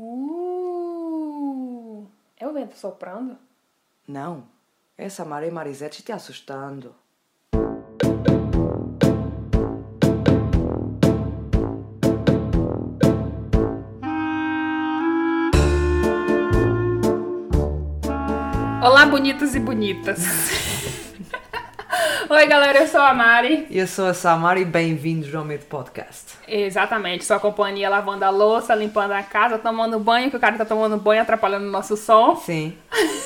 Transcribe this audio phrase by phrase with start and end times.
[0.00, 1.66] Uh,
[2.36, 3.36] é o vento soprando?
[4.06, 4.44] Não,
[4.96, 6.94] essa Maria Marisete te assustando.
[18.80, 20.20] Olá, bonitos e bonitas.
[22.30, 23.66] Oi, galera, eu sou a Mari.
[23.70, 26.34] Eu sou a Samara e bem-vindos ao meu podcast.
[26.46, 30.64] Exatamente, sua companhia lavando a louça, limpando a casa, tomando banho, que o cara tá
[30.66, 32.36] tomando banho, atrapalhando o nosso som.
[32.36, 32.76] Sim.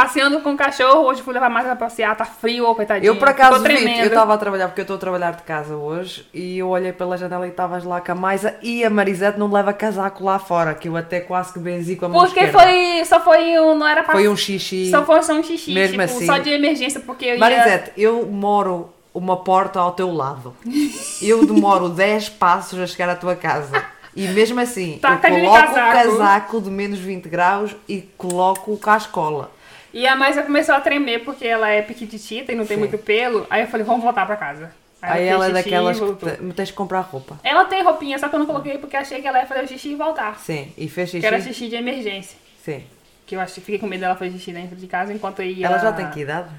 [0.00, 3.10] Passeando com o cachorro, hoje fui levar mais pra passear, tá frio, ô, coitadinho.
[3.10, 5.76] Eu por acaso vi, eu estava a trabalhar, porque eu estou a trabalhar de casa
[5.76, 9.38] hoje, e eu olhei pela janela e estavas lá com a Maisa e a Marisete
[9.38, 12.46] não leva casaco lá fora, que eu até quase que benzi com a mão Porque
[12.46, 14.14] foi, só foi um, não era pra...
[14.14, 14.90] Foi um xixi.
[14.90, 16.24] Só foi só um xixi, Mesmo tipo, assim.
[16.24, 17.38] só de emergência, porque eu ia...
[17.38, 20.56] Marisete, eu moro uma porta ao teu lado.
[21.20, 23.84] Eu demoro 10 passos a chegar à tua casa.
[24.16, 28.78] E mesmo assim, Taca-lhe eu coloco o casaco de menos 20 graus e coloco o
[28.78, 29.50] cascola.
[29.92, 32.80] E a Maisa começou a tremer porque ela é piquititita e não tem Sim.
[32.80, 33.46] muito pelo.
[33.50, 34.70] Aí eu falei, vamos voltar pra casa.
[35.02, 37.40] Aí fez ela é daquelas que tens de comprar roupa.
[37.42, 39.68] Ela tem roupinha, só que eu não coloquei porque achei que ela ia fazer o
[39.68, 40.38] xixi e voltar.
[40.38, 41.26] Sim, e fez Que xixi.
[41.26, 42.36] era xixi de emergência.
[42.62, 42.84] Sim.
[43.26, 45.46] Que eu acho que fiquei com medo dela fazer xixi dentro de casa enquanto eu
[45.46, 45.66] ia.
[45.66, 46.50] Ela já tem que idade?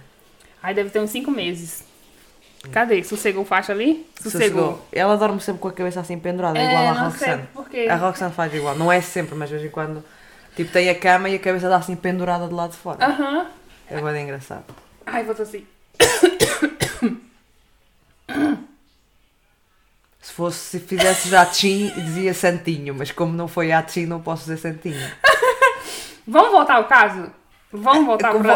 [0.64, 1.84] Aí deve ter uns 5 meses.
[2.72, 3.04] Cadê?
[3.04, 4.06] Sossegou o facho ali?
[4.22, 4.84] Sossegou.
[4.92, 7.88] Ela dorme sempre com a cabeça assim pendurada, É, igual a não sei.
[7.90, 8.76] A Roxane faz igual.
[8.76, 10.04] Não é sempre, mas de vez em quando.
[10.56, 13.04] Tipo, tem a cama e a cabeça dá assim pendurada do lado de fora.
[13.06, 13.48] Aham.
[13.90, 14.66] É bem engraçado.
[15.06, 15.64] Ai, vou tossir.
[20.22, 24.22] Se fosse, se fizesse já Tchim, dizia Santinho, mas como não foi a Tchim, não
[24.22, 25.12] posso dizer Santinho.
[26.28, 27.32] Vamos voltar ao caso?
[27.74, 28.52] Vamos voltar É eu vou-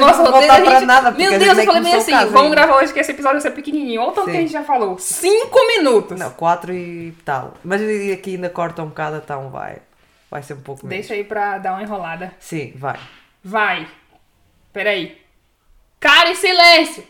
[0.00, 2.50] nossa, não voltar a gente- nada, Meu a Deus, eu falei bem assim, vamos ainda.
[2.56, 4.00] gravar hoje que esse episódio vai ser pequenininho.
[4.02, 4.98] Olha o tanto que a gente já falou.
[4.98, 6.18] Cinco minutos.
[6.18, 7.54] Não, 4 e tal.
[7.64, 7.80] Mas
[8.12, 9.78] aqui ainda corta um bocado, então vai.
[10.30, 11.06] Vai ser um pouco menos.
[11.06, 12.32] Deixa aí pra dar uma enrolada.
[12.38, 12.98] Sim, vai.
[13.42, 13.88] Vai.
[14.72, 15.20] Peraí.
[16.00, 17.04] Cara, e silêncio!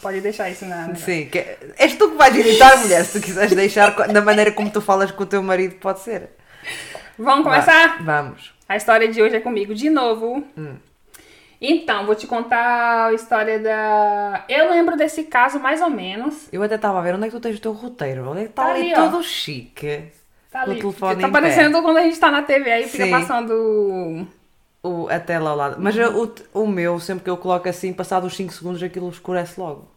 [0.00, 0.88] Pode deixar isso na...
[0.88, 1.38] na- Sim, que,
[1.78, 5.10] és tu que vais editar, mulher, se tu quiseres deixar da maneira como tu falas
[5.10, 6.30] com o teu marido, pode ser.
[7.18, 7.96] Vamos começar?
[8.02, 8.52] Vai, Vamos.
[8.68, 10.44] A história de hoje é comigo de novo.
[10.56, 10.76] Hum.
[11.60, 14.44] Então, vou te contar a história da...
[14.48, 16.48] Eu lembro desse caso mais ou menos.
[16.52, 18.28] Eu até estava a ver onde é que tu tens o teu roteiro.
[18.28, 20.04] Onde é que está Tá ali, ali, todo chique.
[20.54, 23.10] Tá o telefone tá parecendo quando a gente tá na TV, aí fica Sim.
[23.10, 24.24] passando...
[24.84, 25.76] O, a tela ao lado.
[25.80, 29.58] Mas o, o meu, sempre que eu coloco assim, passado os 5 segundos, aquilo escurece
[29.58, 29.90] logo.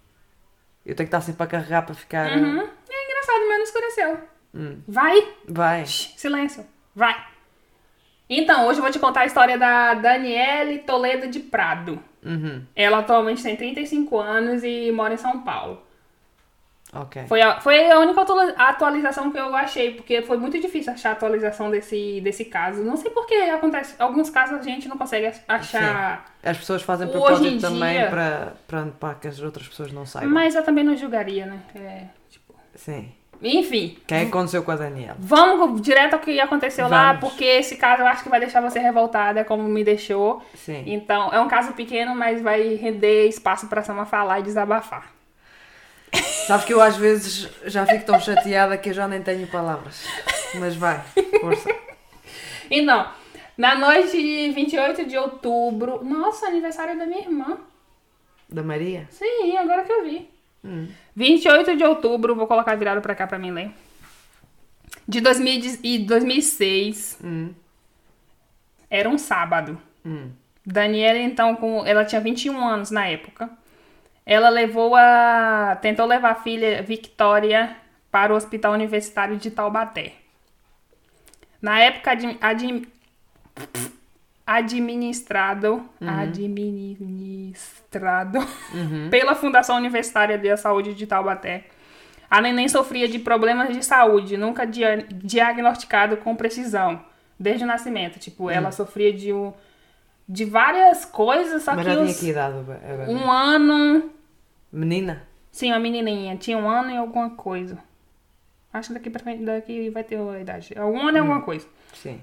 [0.83, 2.31] Eu tenho que estar sempre a carregar para ficar.
[2.31, 2.59] Uhum.
[2.59, 4.17] É engraçado, mas não escureceu.
[4.55, 4.77] Hum.
[4.87, 5.27] Vai!
[5.47, 5.85] Vai.
[5.85, 6.65] Shh, silêncio.
[6.95, 7.15] Vai.
[8.27, 11.99] Então, hoje eu vou te contar a história da Daniele Toledo de Prado.
[12.25, 12.63] Uhum.
[12.75, 15.83] Ela atualmente tem 35 anos e mora em São Paulo.
[17.27, 21.09] Foi a, foi a única atua- atualização que eu achei, porque foi muito difícil achar
[21.09, 22.81] a atualização desse, desse caso.
[22.83, 23.95] Não sei por que acontece.
[23.99, 26.25] Alguns casos a gente não consegue achar.
[26.43, 30.31] As pessoas fazem propósito também dia- para, para, para que as outras pessoas não saibam.
[30.33, 31.59] Mas eu também não julgaria, né?
[31.75, 32.55] É, tipo...
[32.75, 33.11] Sim.
[33.39, 35.15] Enfim, O que é que aconteceu com a Daniela?
[35.19, 37.29] vamos direto ao que aconteceu lá, Vamos.
[37.29, 40.41] porque esse caso eu acho que vai deixar você revoltada, como me deixou.
[40.55, 40.83] Sim.
[40.87, 45.11] Então, é um caso pequeno, mas vai render espaço pra Sama falar e desabafar.
[46.47, 50.05] Sabes que eu às vezes já fico tão chateada que eu já nem tenho palavras.
[50.55, 51.03] Mas vai,
[51.41, 51.69] força.
[52.69, 53.09] Então,
[53.57, 56.03] na noite de 28 de outubro.
[56.03, 57.57] Nossa, aniversário da minha irmã.
[58.47, 59.07] Da Maria?
[59.09, 60.29] Sim, agora que eu vi.
[60.63, 60.87] Hum.
[61.15, 63.71] 28 de outubro, vou colocar virado pra cá pra mim ler.
[65.07, 67.19] De 2000 e 2006.
[67.23, 67.53] Hum.
[68.89, 69.81] Era um sábado.
[70.05, 70.29] Hum.
[70.65, 73.49] Daniela, então, com, ela tinha 21 anos na época.
[74.29, 75.77] Ela levou a.
[75.81, 77.77] tentou levar a filha Victoria
[78.11, 80.15] para o Hospital Universitário de Taubaté.
[81.61, 82.87] Na época, admi- admi-
[84.45, 85.89] administrado.
[86.05, 88.39] Administrado
[89.09, 91.63] pela Fundação Universitária de Saúde de Taubaté.
[92.29, 97.01] A neném sofria de problemas de saúde, nunca dia- diagnosticado com precisão,
[97.39, 98.19] desde o nascimento.
[98.19, 99.53] Tipo, ela sofria de, um,
[100.27, 102.57] de várias coisas, só Mas que já tinha os- que idade?
[102.57, 103.13] a bebê?
[103.13, 104.11] um ano.
[104.71, 105.23] Menina?
[105.51, 106.35] Sim, uma menininha.
[106.37, 107.77] Tinha um ano e alguma coisa.
[108.71, 110.73] Acho que daqui pra frente daqui vai ter a idade.
[110.75, 111.67] É Um ano e alguma coisa.
[111.93, 112.21] Sim.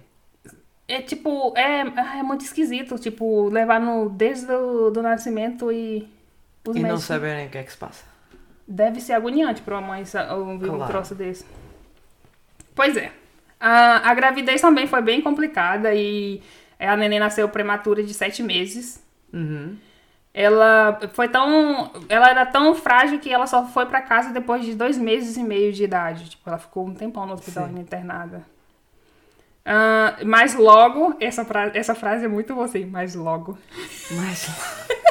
[0.86, 1.80] É tipo, é,
[2.18, 6.06] é muito esquisito, tipo, levar no, desde o do nascimento e
[6.66, 8.04] os E não médicos- saberem o que é que se passa.
[8.68, 10.92] Deve ser agoniante pra uma mãe ouvir um Claro.
[10.92, 11.44] troço desse.
[12.74, 13.10] Pois é.
[13.58, 16.42] A, a gravidez também foi bem complicada e
[16.78, 19.02] a neném nasceu prematura de sete meses.
[19.32, 19.76] Uhum.
[20.34, 21.92] Ela foi tão.
[22.08, 25.44] Ela era tão frágil que ela só foi pra casa depois de dois meses e
[25.44, 26.30] meio de idade.
[26.30, 27.78] Tipo, ela ficou um tempão no hospital Sim.
[27.78, 28.42] internada.
[29.64, 33.56] Ah, mas logo, essa, fra essa frase é muito você, mas logo.
[34.10, 34.48] Mas.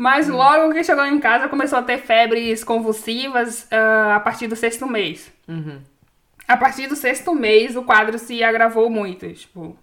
[0.00, 4.54] Mas logo que chegou em casa, começou a ter febres convulsivas ah, a partir do
[4.54, 5.28] sexto mês.
[5.48, 5.80] Uhum.
[6.46, 9.28] A partir do sexto mês, o quadro se agravou muito.
[9.32, 9.76] Tipo,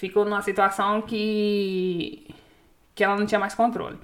[0.00, 2.26] ficou numa situação que,
[2.94, 3.98] que ela não tinha mais controle.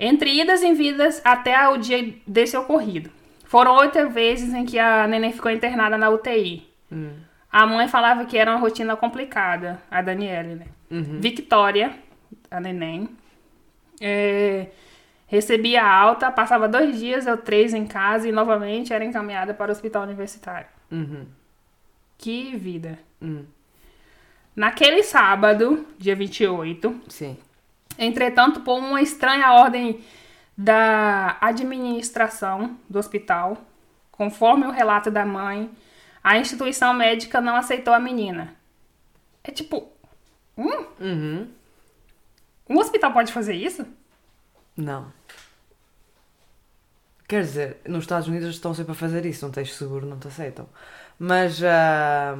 [0.00, 3.10] Entre idas e vindas até o dia desse ocorrido.
[3.44, 6.68] Foram oito vezes em que a neném ficou internada na UTI.
[6.90, 7.12] Hum.
[7.50, 10.66] A mãe falava que era uma rotina complicada, a Daniele, né?
[10.90, 11.20] Uhum.
[11.20, 11.94] Victoria,
[12.50, 13.08] a neném,
[14.00, 14.66] é,
[15.26, 19.72] recebia alta, passava dois dias ou três em casa e novamente era encaminhada para o
[19.72, 20.66] hospital universitário.
[20.90, 21.26] Uhum.
[22.18, 22.98] Que vida.
[23.22, 23.44] Hum.
[24.58, 27.36] Naquele sábado, dia 28, Sim.
[27.96, 30.00] entretanto, por uma estranha ordem
[30.56, 33.56] da administração do hospital,
[34.10, 35.70] conforme o relato da mãe,
[36.24, 38.52] a instituição médica não aceitou a menina.
[39.44, 39.92] É tipo,
[40.56, 41.48] hum, Uhum.
[42.68, 43.86] um hospital pode fazer isso?
[44.76, 45.12] Não.
[47.28, 50.26] Quer dizer, nos Estados Unidos estão sempre a fazer isso, não tens seguro, não te
[50.26, 50.68] aceitam.
[51.16, 52.34] Mas, ah,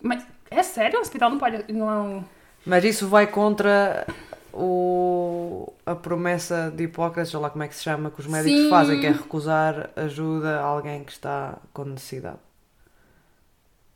[0.00, 0.24] Mas
[0.58, 1.72] é sério, o hospital não pode.
[1.72, 2.24] Não...
[2.66, 4.06] mas isso vai contra
[4.52, 8.60] o, a promessa de Hipócrates, ou lá como é que se chama, que os médicos
[8.60, 8.70] Sim.
[8.70, 12.38] fazem, que é recusar ajuda a alguém que está com necessidade.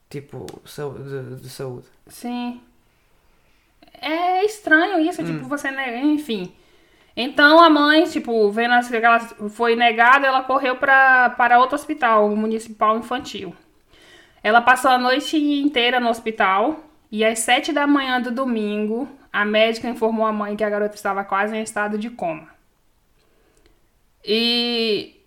[0.09, 1.87] Tipo, de, de saúde.
[2.07, 2.61] Sim.
[4.01, 5.71] É estranho isso, tipo, você.
[5.71, 6.53] ne- Enfim.
[7.17, 9.19] Então a mãe, tipo, vendo que ela
[9.49, 13.55] foi negada, ela correu pra, para outro hospital, o municipal infantil.
[14.47, 16.79] Ela passou a noite inteira no hospital
[17.11, 20.95] e às sete da manhã do domingo, a médica informou a mãe que a garota
[20.95, 22.47] estava quase em estado de coma.
[24.25, 25.21] E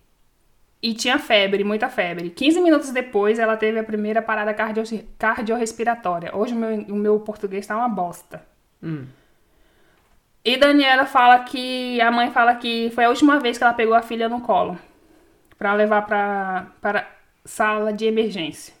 [0.82, 2.30] e tinha febre, muita febre.
[2.30, 4.84] 15 minutos depois, ela teve a primeira parada cardio
[5.18, 6.34] cardiorrespiratória.
[6.34, 8.42] Hoje o meu, o meu português tá uma bosta.
[8.82, 9.04] Hum.
[10.42, 12.00] E Daniela fala que.
[12.00, 14.78] A mãe fala que foi a última vez que ela pegou a filha no colo.
[15.58, 17.06] Pra levar pra, para
[17.44, 18.79] sala de emergência.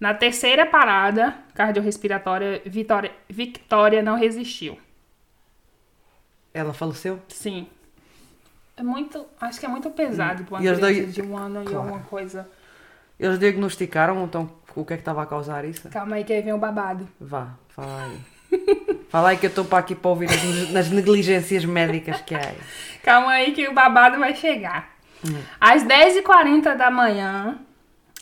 [0.00, 4.78] Na terceira parada cardiorrespiratória, Vitória, Victoria não resistiu.
[6.54, 7.20] Ela faleceu?
[7.28, 7.66] Sim.
[8.76, 9.26] É muito.
[9.40, 11.78] Acho que é muito pesado pra uma E de um ano e Claro.
[11.78, 12.48] alguma coisa.
[13.18, 15.88] Eles diagnosticaram então o que é que estava a causar isso?
[15.88, 17.08] Calma aí que aí vem o babado.
[17.20, 18.20] Vá, fala aí.
[19.10, 22.54] fala aí que eu estou para aqui para ouvir as, nas negligências médicas que há.
[23.02, 24.96] Calma aí que o babado vai chegar.
[25.60, 27.58] Às 10h40 da manhã,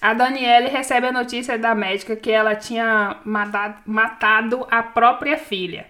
[0.00, 5.86] a Daniele recebe a notícia da médica que ela tinha matado, matado a própria filha.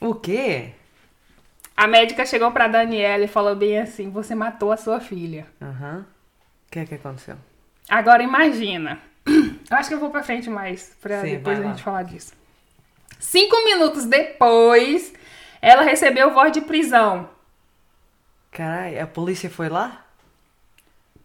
[0.00, 0.72] O quê?
[1.76, 5.46] A médica chegou pra Daniele e falou bem assim: Você matou a sua filha.
[5.60, 6.04] Aham.
[6.68, 7.36] O que é que aconteceu?
[7.88, 8.98] Agora imagina.
[9.26, 11.68] Eu acho que eu vou pra frente mais, pra Sim, depois a lá.
[11.68, 12.32] gente falar disso.
[13.18, 15.14] Cinco minutos depois,
[15.62, 17.30] ela recebeu voz de prisão.
[18.50, 20.01] Caralho, a polícia foi lá?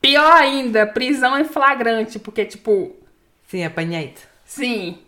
[0.07, 2.95] Pior ainda, prisão em flagrante, porque, tipo,
[3.48, 4.24] Sim, apanhei-te.
[4.45, 5.00] sim.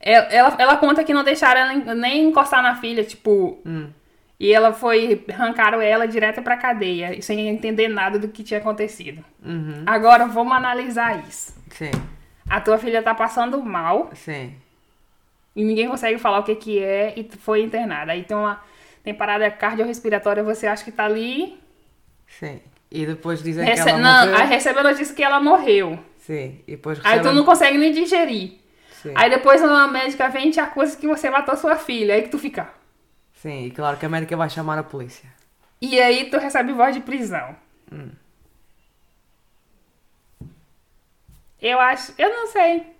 [0.00, 3.58] Ela, ela, ela conta que não deixaram ela nem encostar na filha, tipo.
[3.66, 3.90] Hum.
[4.38, 5.24] E ela foi.
[5.28, 9.24] arrancaram ela direto pra cadeia, sem entender nada do que tinha acontecido.
[9.44, 9.82] Uhum.
[9.84, 11.54] Agora vamos analisar isso.
[11.70, 11.90] Sim,
[12.48, 14.54] A tua filha tá passando mal sim.
[15.54, 18.12] e ninguém consegue falar o que que é e foi internada.
[18.12, 18.60] Aí tem uma.
[19.02, 21.58] Tem parada cardiorrespiratória, você acha que tá ali.
[22.28, 22.60] Sim.
[22.90, 24.36] E depois dizem Rece- que ela não, morreu.
[24.42, 25.98] aí recebe a notícia que ela morreu.
[26.18, 28.54] Sim, e depois Aí tu não consegue nem digerir.
[29.02, 29.12] Sim.
[29.14, 32.14] Aí depois uma médica vem e te acusa que você matou sua filha.
[32.14, 32.68] Aí que tu fica.
[33.34, 35.28] Sim, e claro que a médica vai chamar a polícia.
[35.80, 37.54] E aí tu recebe voz de prisão.
[37.92, 38.10] Hum.
[41.60, 42.12] Eu acho.
[42.18, 42.95] Eu não sei.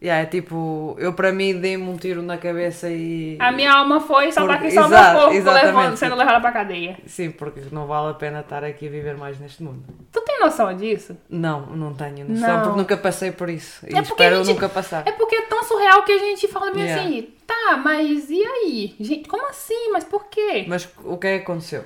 [0.00, 3.36] Yeah, é tipo, eu para mim dei-me um tiro na cabeça e.
[3.40, 6.40] A minha alma foi só tá Porque- aqui só exato, meu corpo levando, sendo levada
[6.40, 6.96] pra cadeia.
[7.04, 9.82] Sim, porque não vale a pena estar aqui a viver mais neste mundo.
[10.12, 11.16] Tu tem noção disso?
[11.28, 12.62] Não, não tenho noção, Não.
[12.62, 13.84] porque nunca passei por isso.
[13.86, 15.02] E É porque espero a gente- nunca passar.
[15.04, 17.02] É porque é tão surreal que a gente fala bem Yeah.
[17.02, 18.94] assim, tá, mas e aí?
[19.00, 19.90] Gente, como assim?
[19.92, 20.64] Mas por quê?
[20.68, 21.84] Mas o que é que aconteceu?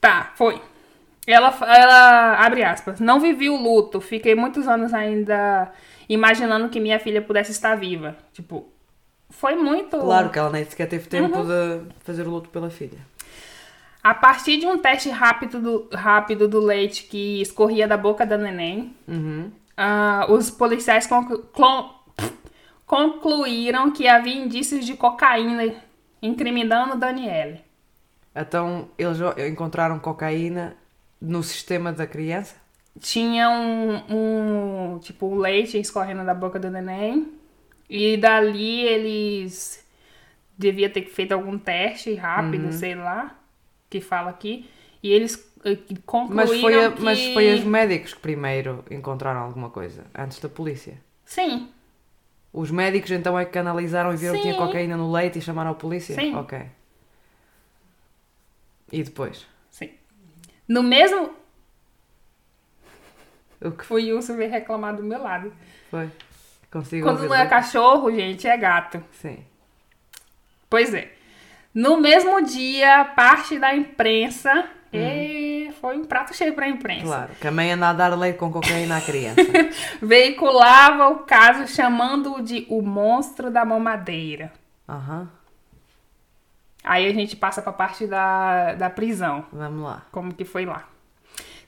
[0.00, 0.60] Tá, foi.
[1.24, 5.70] Ela, ela, abre aspas, não vivi o luto, fiquei muitos anos ainda
[6.12, 8.16] imaginando que minha filha pudesse estar viva.
[8.32, 8.68] Tipo,
[9.30, 9.98] foi muito...
[9.98, 11.46] Claro que ela nem sequer teve tempo Uhum.
[11.46, 12.98] de fazer o luto pela filha.
[14.02, 18.36] A partir de um teste rápido do, rápido do leite que escorria da boca da
[18.36, 19.50] neném, Uhum.
[19.76, 21.44] ah, os policiais conclu-
[22.86, 25.74] concluíram que havia indícios de cocaína
[26.20, 27.60] incriminando Daniele.
[28.34, 29.18] Então eles
[29.50, 30.76] encontraram cocaína
[31.20, 32.56] no sistema da criança?
[33.00, 37.32] Tinha um, um tipo um leite escorrendo da boca do neném
[37.88, 39.86] e dali eles
[40.56, 42.72] devia ter feito algum teste rápido, Uhum.
[42.72, 43.36] sei lá,
[43.90, 44.68] que fala aqui,
[45.02, 45.34] e eles
[45.64, 47.02] eh, concluíram Mas foi, a- que...
[47.02, 50.98] mas foi os médicos que primeiro encontraram alguma coisa, antes da polícia.
[51.24, 51.68] Sim,
[52.52, 54.58] Os médicos então é que analisaram e viram que tinha Sim.
[54.58, 56.14] cocaína no leite e chamaram a polícia?
[56.14, 56.34] Sim.
[56.36, 56.60] Ok.
[58.90, 59.46] E depois?
[59.70, 59.90] sim.
[60.68, 61.30] No mesmo...
[63.64, 65.52] O que O Wilson veio reclamar do meu lado.
[65.90, 66.10] foi?
[66.70, 69.02] Consigo Quando não é cachorro, gente, é gato.
[69.12, 69.44] Sim.
[70.70, 71.12] Pois é.
[71.74, 74.50] No mesmo dia, parte da imprensa.
[74.92, 75.00] Uhum.
[75.00, 77.04] E foi um prato cheio pra imprensa.
[77.06, 79.40] Claro, que a mãe anda a dar leite com cocaína à criança.
[80.00, 84.52] Veiculava o caso chamando-o de o monstro da mamadeira.
[84.88, 85.28] Aham,
[86.84, 89.46] Aí a gente passa pra parte da, da prisão.
[89.52, 90.02] vamos lá.
[90.10, 90.88] Como que foi lá.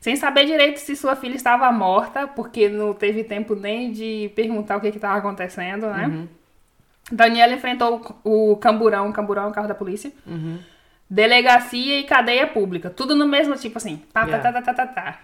[0.04, 4.76] Sem saber direito se sua filha estava morta, porque não teve tempo nem de perguntar
[4.76, 6.06] o que estava acontecendo, né?
[6.06, 6.28] Uhum.
[7.10, 10.12] Daniela enfrentou o camburão, o camburão é o carro da polícia.
[10.26, 10.58] Uhum.
[11.08, 12.90] Delegacia e cadeia pública.
[12.90, 13.96] Tudo no mesmo tipo assim.
[14.12, 14.52] Tá, tá, Yeah.
[14.52, 15.20] tá, tá, tá, tá, tá.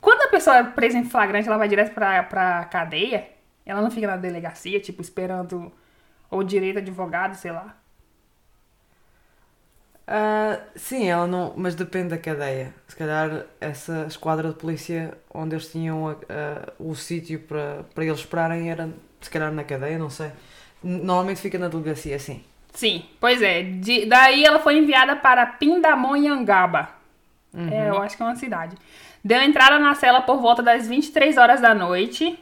[0.00, 3.28] Quando a pessoa é presa em flagrante, ela vai direto pra, pra cadeia.
[3.66, 5.70] Ela não fica na delegacia, tipo, esperando
[6.30, 7.76] ou direito advogado, sei lá.
[10.12, 11.54] Ah, sim, ela não.
[11.56, 12.74] Mas depende da cadeia.
[12.88, 18.04] Se calhar essa esquadra de polícia onde eles tinham a- a- o sítio para, para
[18.04, 18.90] eles esperarem era
[19.20, 20.32] se calhar na cadeia, não sei.
[20.82, 22.42] Normalmente fica na delegacia, sim.
[22.72, 23.62] Sim, pois é.
[23.62, 26.88] De- daí ela foi enviada para Pindamonhangaba.
[27.70, 28.76] É, eu acho que é uma cidade.
[29.24, 32.38] Deu entrada na cela por volta das 23 horas da noite.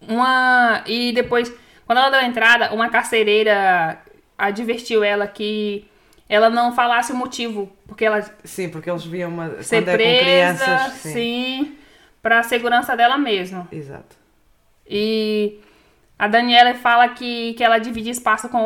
[0.00, 1.52] Uma e depois,
[1.86, 3.98] quando ela deu entrada, uma carcereira
[4.36, 5.86] advertiu ela que
[6.28, 9.62] ela não falasse o motivo, porque ela Sim, porque eles viam uma.
[9.62, 10.92] ser quando é com presa, crianças.
[10.94, 11.76] sim,
[12.22, 13.68] para a segurança dela mesma.
[13.70, 14.16] Exato.
[14.88, 15.60] E
[16.18, 18.58] a Daniela fala que, que ela divide espaço com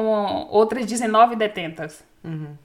[0.50, 2.04] outras 19 detentas.
[2.24, 2.56] Uhum.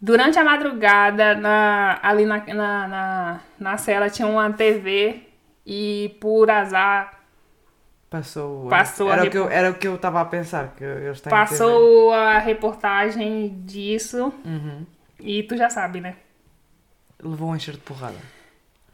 [0.00, 5.22] Durante a madrugada, na- ali na, na, na, na cela tinha uma TV
[5.66, 7.13] e por azar
[8.18, 8.68] Passou.
[8.68, 10.72] Passou a era, o rep- que eu, era o que eu estava a pensar.
[10.76, 14.32] Que eles têm passou a reportagem disso.
[14.44, 14.84] Uhum.
[15.20, 16.14] e tu já sabe, né?
[17.22, 18.14] Levou um encher de porrada.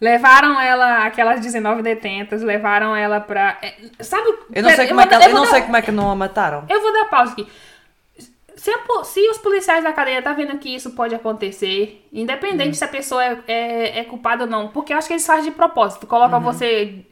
[0.01, 3.59] Levaram ela, aquelas 19 detentas, levaram ela pra.
[3.61, 4.29] é, Sabe?
[4.53, 6.11] Eu não, sei como, é que, dar- eu não dar- sei como é que não
[6.11, 6.65] a mataram.
[6.69, 7.47] Eu vou dar pausa aqui.
[8.57, 12.85] Se, a se os policiais da cadeia tá vendo que isso pode acontecer, independente se
[12.85, 15.51] a pessoa é, é, é culpada ou não, porque eu acho que eles fazem de
[15.53, 16.07] propósito.
[16.07, 17.07] Coloca você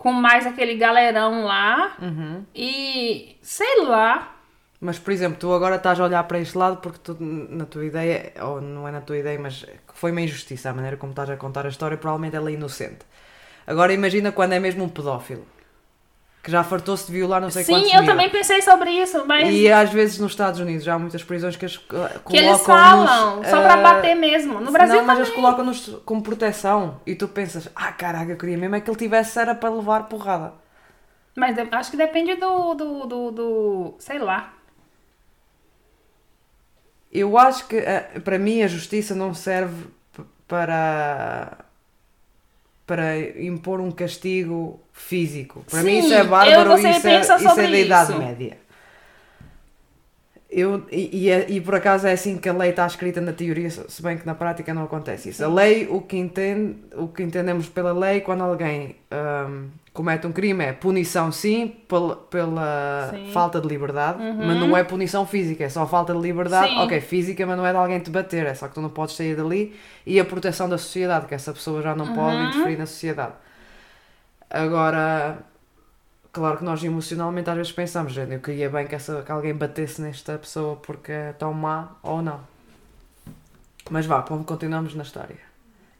[0.00, 2.42] com mais aquele galerão lá Uhum.
[2.54, 4.34] e sei lá.
[4.80, 7.84] Mas, por exemplo, tu agora estás a olhar para este lado porque tu, na tua
[7.84, 11.28] ideia, ou não é na tua ideia, mas foi uma injustiça a maneira como estás
[11.28, 13.04] a contar a história, provavelmente ela é inocente.
[13.66, 15.44] Agora imagina quando é mesmo um pedófilo,
[16.42, 18.06] que já fartou-se de violar não sei Sim, quantos eu mil.
[18.06, 21.56] também pensei sobre isso, mas E às vezes nos Estados Unidos já há muitas prisões
[21.56, 24.60] que eles uh, que eles falam só pra uh, bater mesmo.
[24.60, 25.24] No Brasil não, mas também.
[25.24, 28.98] eles colocam-nos como proteção e tu pensas, ah caraca, eu queria mesmo é que ele
[28.98, 30.54] tivesse era para levar porrada.
[31.36, 34.54] Mas acho que depende do, do, do, do- sei lá.
[37.12, 39.86] Eu acho que eh, para mim a justiça não serve
[40.46, 41.64] para
[42.90, 45.64] para impor um castigo físico.
[45.70, 48.18] Para mim Sim, isso é bárbaro e isso, é, isso é da Idade isso.
[48.18, 48.58] Média.
[50.50, 53.32] Eu, e, e, é- e por acaso é assim que a lei está escrita na
[53.32, 55.44] teoria, se bem que na prática não acontece isso.
[55.44, 59.68] A lei, o que, entende, o que entendemos pela lei, quando alguém hum,
[60.00, 63.30] comete um crime, é punição sim, pela, pela Sim.
[63.32, 64.46] falta de liberdade, Uhum.
[64.46, 66.70] mas não é punição física, é só falta de liberdade.
[66.70, 66.78] Sim.
[66.78, 69.14] Ok, física, mas não é de alguém te bater, é só que tu não podes
[69.14, 69.78] sair dali.
[70.06, 72.48] E a proteção da sociedade, que essa pessoa já não pode Uhum.
[72.48, 73.32] interferir na sociedade.
[74.48, 75.38] Agora,
[76.32, 79.54] claro que nós emocionalmente às vezes pensamos, gente, eu queria bem que, essa, que alguém
[79.54, 82.40] batesse nesta pessoa porque é tão má ou não.
[83.90, 85.36] Mas vá, continuamos na história.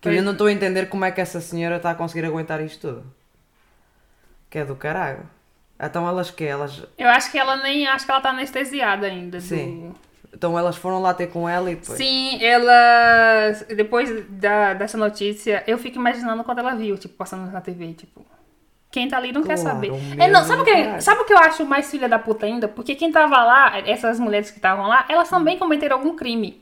[0.00, 2.60] Que eu não estou a entender como é que essa senhora está a conseguir aguentar
[2.64, 3.04] isto tudo.
[4.50, 5.20] Que é do caralho.
[5.82, 6.82] Então elas que Elas.
[6.98, 7.86] Eu acho que ela nem.
[7.86, 9.38] Acho que ela tá anestesiada ainda.
[9.38, 9.94] do- Sim.
[10.32, 11.96] Então elas foram lá ter com ela e depois.
[11.98, 13.52] Sim, ela.
[13.74, 18.24] Depois da, dessa notícia, eu fico imaginando quando ela viu, tipo, passando na TV, tipo.
[18.92, 19.92] Quem tá ali não quer Claro, saber.
[19.92, 22.18] um É, não, sabe o, do que, sabe o que eu acho mais filha da
[22.18, 22.66] puta ainda?
[22.66, 26.60] Porque quem tava lá, essas mulheres que estavam lá, elas também cometeram algum crime.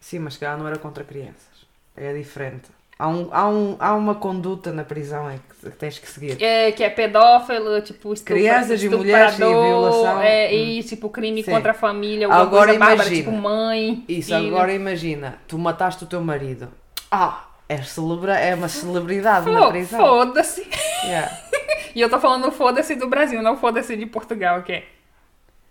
[0.00, 1.66] Sim, mas que ela não era contra crianças.
[1.96, 2.68] É diferente.
[2.98, 6.42] Há, um, há, um, há uma conduta na prisão em que, tens que seguir.
[6.42, 10.20] É, que é pedófilo, tipo, estupra, Crianças e mulheres e violação.
[10.22, 10.54] É, Hum.
[10.54, 11.50] E, tipo, crime Sim.
[11.50, 12.26] contra a família.
[12.26, 13.30] Alguma Agora coisa bárbara, imagina.
[13.30, 14.04] tipo, mãe.
[14.08, 14.48] Isso, filho.
[14.56, 16.68] agora imagina, tu mataste o teu marido.
[17.10, 20.00] Ah, é, celebra é uma celebridade na prisão.
[20.00, 20.66] Foda-se.
[21.04, 21.30] Yeah.
[21.94, 24.84] E eu tô falando foda-se do Brasil, não foda-se de Portugal, que é.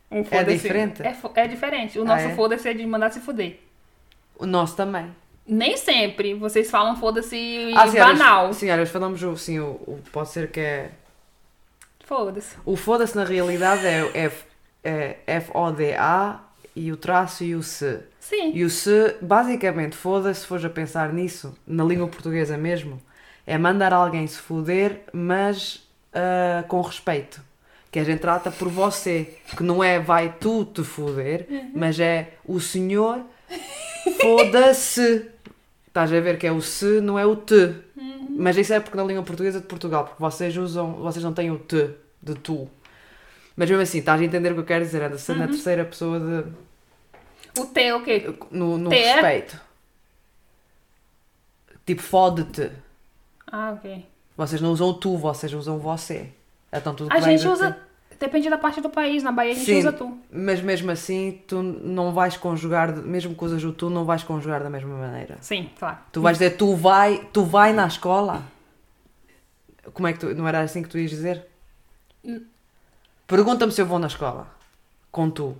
[0.09, 1.03] Um foda-se- diferente?
[1.03, 1.99] É, é diferente.
[1.99, 2.29] O Ah, nosso é?
[2.35, 3.59] foda-se é de mandar se fuder.
[4.39, 5.05] O nosso também.
[5.47, 8.53] Nem sempre vocês falam foda-se Ah, banal.
[8.53, 10.91] senhoras, falamos o, sim, o, o- pode ser que é...
[12.03, 12.55] Foda-se.
[12.65, 14.31] O foda-se na realidade é, é,
[14.83, 16.39] é F-O-D-A
[16.75, 17.99] e o traço e o se.
[18.19, 18.51] Sim.
[18.53, 23.01] E o se, basicamente, foda-se, se fores a pensar nisso, na língua portuguesa mesmo,
[23.45, 27.41] é mandar alguém se foder, mas ah, com respeito.
[27.91, 29.37] Que a gente trata por você.
[29.55, 33.21] Que não é vai tu te foder, mas é o senhor
[34.21, 35.31] foda-se.
[35.95, 37.73] Estás a ver que é o se, não é o te.
[38.29, 41.49] Mas isso é porque na língua portuguesa de Portugal, porque vocês usam, vocês não têm
[41.49, 41.89] o te
[42.21, 42.69] de tu.
[43.55, 45.01] Mas mesmo assim, estás a entender o que eu quero dizer?
[45.01, 48.35] Anda sendo na terceira pessoa de, O T é o quê?
[48.51, 49.13] no, no Te é?
[49.13, 49.61] respeito.
[51.85, 52.71] Tipo, fode-te.
[53.49, 54.05] Ah, ok.
[54.35, 56.29] Vocês não usam o tu, vocês usam você.
[56.73, 57.79] Então tudo que A gente usa.
[58.19, 59.21] Depende da parte do país.
[59.23, 60.17] Na Bahia a gente Sim, usa tu.
[60.31, 64.63] mas mesmo assim, tu não vais conjugar, mesmo que usas o tu, não vais conjugar
[64.63, 65.37] da mesma maneira.
[65.41, 65.97] Sim, claro.
[66.11, 68.43] Tu vais dizer, tu vai, tu vai na escola?
[69.93, 71.45] Como é que tu, não era assim que tu ias dizer?
[73.27, 74.47] Pergunta-me se eu vou na escola.
[75.11, 75.55] Com tu.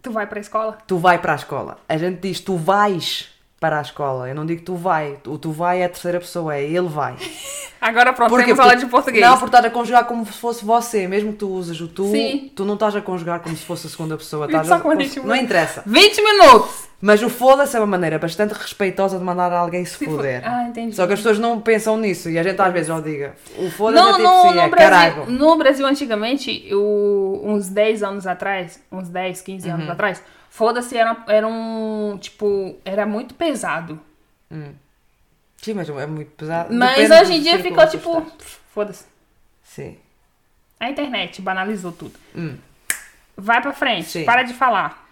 [0.00, 0.78] Tu vai pra escola?
[0.86, 1.78] Tu vai para a escola.
[1.88, 3.31] A gente diz, tu vais
[3.62, 4.28] para a escola.
[4.28, 5.16] Eu não digo tu vai.
[5.26, 7.14] O tu vai é a terceira pessoa, é ele vai.
[7.80, 8.46] Agora pronto, Porquê?
[8.46, 9.24] temos Porque- de português.
[9.24, 11.06] Não, porque estás a conjugar como se fosse você.
[11.08, 12.50] Mesmo que tu usas o tu, Sim.
[12.54, 14.46] tu não estás a conjugar como se fosse a segunda pessoa.
[14.46, 15.82] Estás a, gente não interessa.
[15.86, 16.92] 20 minutos!
[17.00, 20.42] Mas o foda-se é uma maneira bastante respeitosa de mandar alguém se Se fo- foder.
[20.44, 20.94] Ah, entendi.
[20.94, 23.34] Só que as pessoas não pensam nisso e a gente às vezes ó diga.
[23.58, 25.26] O foda-se Não, é tipo no, sim, no, é Brasil, caralho.
[25.30, 29.92] no Brasil, antigamente, eu, uns 10 anos atrás, uns 10, 15 anos Uhum.
[29.92, 33.98] atrás, foda-se era, era um, tipo, era muito pesado.
[35.56, 36.74] Sim, mas é muito pesado.
[36.74, 38.26] Mas Depende hoje em dia ficou tipo,
[38.74, 39.06] foda-se.
[39.62, 39.96] Sim.
[40.78, 42.18] A internet banalizou tudo.
[42.36, 42.58] Hum.
[43.34, 44.24] Vai pra frente, Sim.
[44.26, 45.08] para de falar.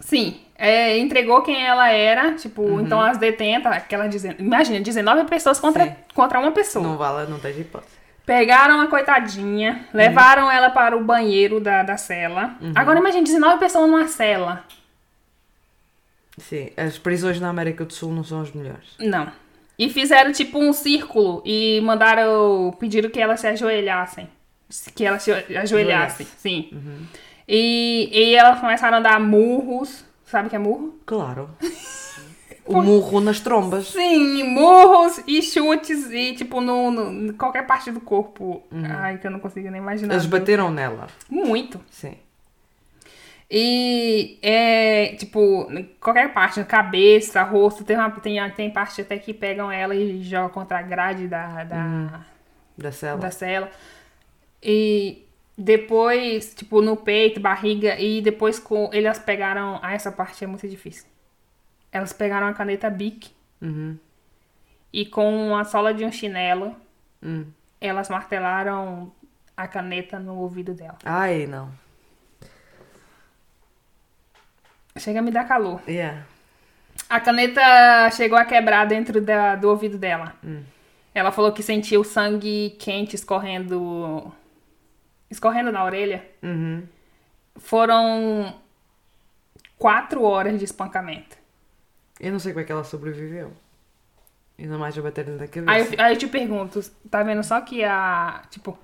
[0.00, 2.80] Sim, é, entregou quem ela era, tipo, Uhum.
[2.82, 5.94] então as detenta, aquela dizendo, imagina, 19 pessoas contra, Sim.
[6.14, 6.86] contra uma pessoa.
[6.86, 7.96] Não vale, não tens hipótese.
[8.28, 12.58] Pegaram a coitadinha, levaram ela para o banheiro da, da cela.
[12.60, 12.74] Uhum.
[12.74, 14.66] Agora imagina, 19 pessoas numa cela.
[16.36, 18.90] Sim, as prisões na América do Sul não são as melhores.
[19.00, 19.32] Não.
[19.78, 24.28] E fizeram tipo um círculo e mandaram, pediram que elas se ajoelhassem.
[24.94, 26.68] Que elas se ajoelhassem, sim.
[27.48, 30.04] E, e elas começaram a dar murros.
[30.26, 31.00] Sabe o que é murro?
[31.06, 31.48] Claro.
[32.68, 33.88] o murro nas trombas.
[33.88, 38.62] Sim, murros e chutes e tipo no, no- qualquer parte do corpo.
[38.90, 40.14] Ai, que eu não consigo nem imaginar.
[40.14, 41.06] Eles bateram nela.
[41.30, 41.80] Muito.
[41.90, 42.14] Sim.
[43.50, 45.66] E é tipo,
[46.00, 50.50] qualquer parte, cabeça, rosto, tem, uma, tem, tem parte até que pegam ela e jogam
[50.50, 52.20] contra a grade da, da,
[52.76, 53.18] Da cela.
[53.18, 53.70] da cela.
[54.62, 55.24] E
[55.56, 58.90] depois, tipo, no peito, barriga, e depois com.
[58.92, 59.78] Elas pegaram.
[59.82, 61.06] Ah, essa parte é muito difícil.
[61.92, 63.96] Elas pegaram a caneta Bic Uhum.
[64.92, 66.76] e com a sola de um chinelo,
[67.22, 67.46] Hum.
[67.80, 69.10] elas martelaram
[69.56, 70.98] a caneta no ouvido dela.
[71.04, 71.70] Ai, não.
[74.96, 75.80] Chega a me dar calor.
[75.88, 76.24] Yeah.
[77.08, 80.34] A caneta chegou a quebrar dentro da- do ouvido dela.
[81.14, 84.32] Ela falou que sentia o sangue quente escorrendo.
[85.30, 86.26] escorrendo na orelha.
[86.42, 86.86] Uhum.
[87.56, 88.54] Foram
[89.78, 91.36] quatro horas de espancamento.
[92.20, 93.52] Eu não sei como é que ela sobreviveu.
[94.58, 95.70] Ainda mais a bater na cabeça.
[95.70, 98.42] Aí eu, aí eu te pergunto, tá vendo só que a.
[98.50, 98.76] Tipo,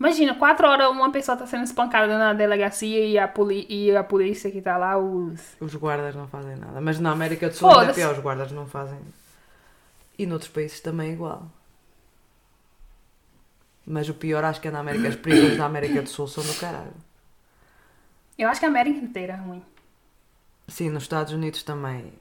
[0.00, 4.02] imagina, quatro horas uma pessoa tá sendo espancada na delegacia e a, poli e a
[4.02, 5.54] polícia que tá lá, os.
[5.60, 6.80] Os guardas não fazem nada.
[6.80, 8.98] Mas na América do Sul ainda é pior, os guardas não fazem.
[10.18, 11.46] E noutros países também é igual.
[13.84, 15.08] Mas o pior acho que é na América.
[15.08, 16.94] As prisões da América do Sul são do caralho.
[18.38, 19.62] Eu acho que a América inteira é ruim.
[20.68, 22.12] Sim, nos Estados Unidos também.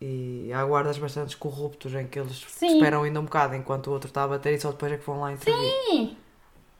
[0.00, 2.74] E há guardas bastante corruptos em que eles Sim.
[2.76, 5.04] esperam ainda um bocado enquanto o outro está a bater e só depois é que
[5.06, 5.70] vão lá intervir.
[5.90, 6.16] Sim!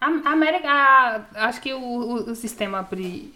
[0.01, 0.69] A, América.
[0.71, 3.35] a- acho que o, o, o sistema pri,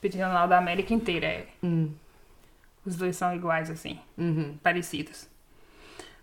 [0.00, 1.46] prisional da América inteira é.
[1.62, 1.90] Hum.
[2.86, 3.98] Os dois são iguais, assim.
[4.16, 4.56] Uhum.
[4.62, 5.28] parecidos.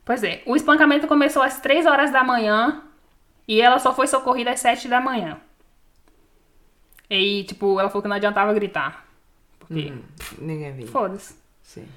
[0.04, 2.82] Pois é, o espancamento começou às 3 horas da manhã
[3.48, 5.40] e ela só foi socorrida às 7 da manhã.
[7.08, 9.06] E tipo, ela falou que não adiantava gritar.
[9.60, 10.02] Porque, Uhum.
[10.40, 10.88] Ninguém viu.
[10.88, 11.36] foda-se.
[11.62, 11.88] Sim.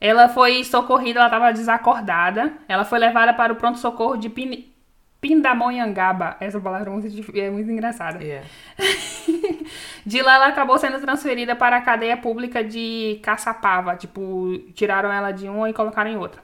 [0.00, 2.52] Ela foi socorrida, ela estava desacordada.
[2.68, 4.72] Ela foi levada para o pronto-socorro de Pin...
[5.20, 6.36] Pindamonhangaba.
[6.38, 8.22] Essa palavra é muito, é muito engraçada.
[8.22, 8.46] Yeah.
[10.06, 13.96] De lá, ela acabou sendo transferida para a cadeia pública de Caçapava.
[13.96, 16.42] Tipo, tiraram ela de uma e colocaram em outra.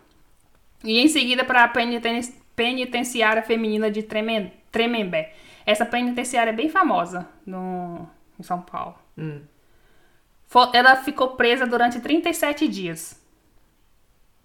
[0.83, 5.33] E em seguida para a peniten- penitenciária feminina de Tremen- Tremembé.
[5.64, 8.07] Essa penitenciária é bem famosa no...
[8.38, 8.97] em São Paulo.
[9.17, 9.40] Hum.
[10.73, 13.24] Ela ficou presa durante 37 dias.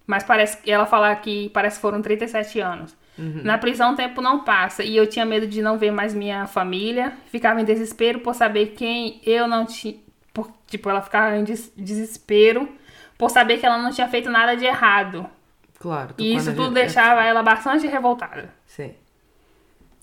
[0.09, 2.97] Mas parece que ela fala que parece que foram 37 anos.
[3.43, 6.47] Na prisão o tempo não passa e eu tinha medo de não ver mais minha
[6.47, 7.13] família.
[7.27, 9.95] Ficava em desespero por saber quem eu não tinha.
[10.33, 12.67] por- Tipo, ela ficava em des- desespero
[13.19, 15.27] por saber que ela não tinha feito nada de errado.
[15.79, 16.15] Claro.
[16.17, 18.51] E isso tudo gente- deixava ela bastante revoltada.
[18.65, 18.93] Sim.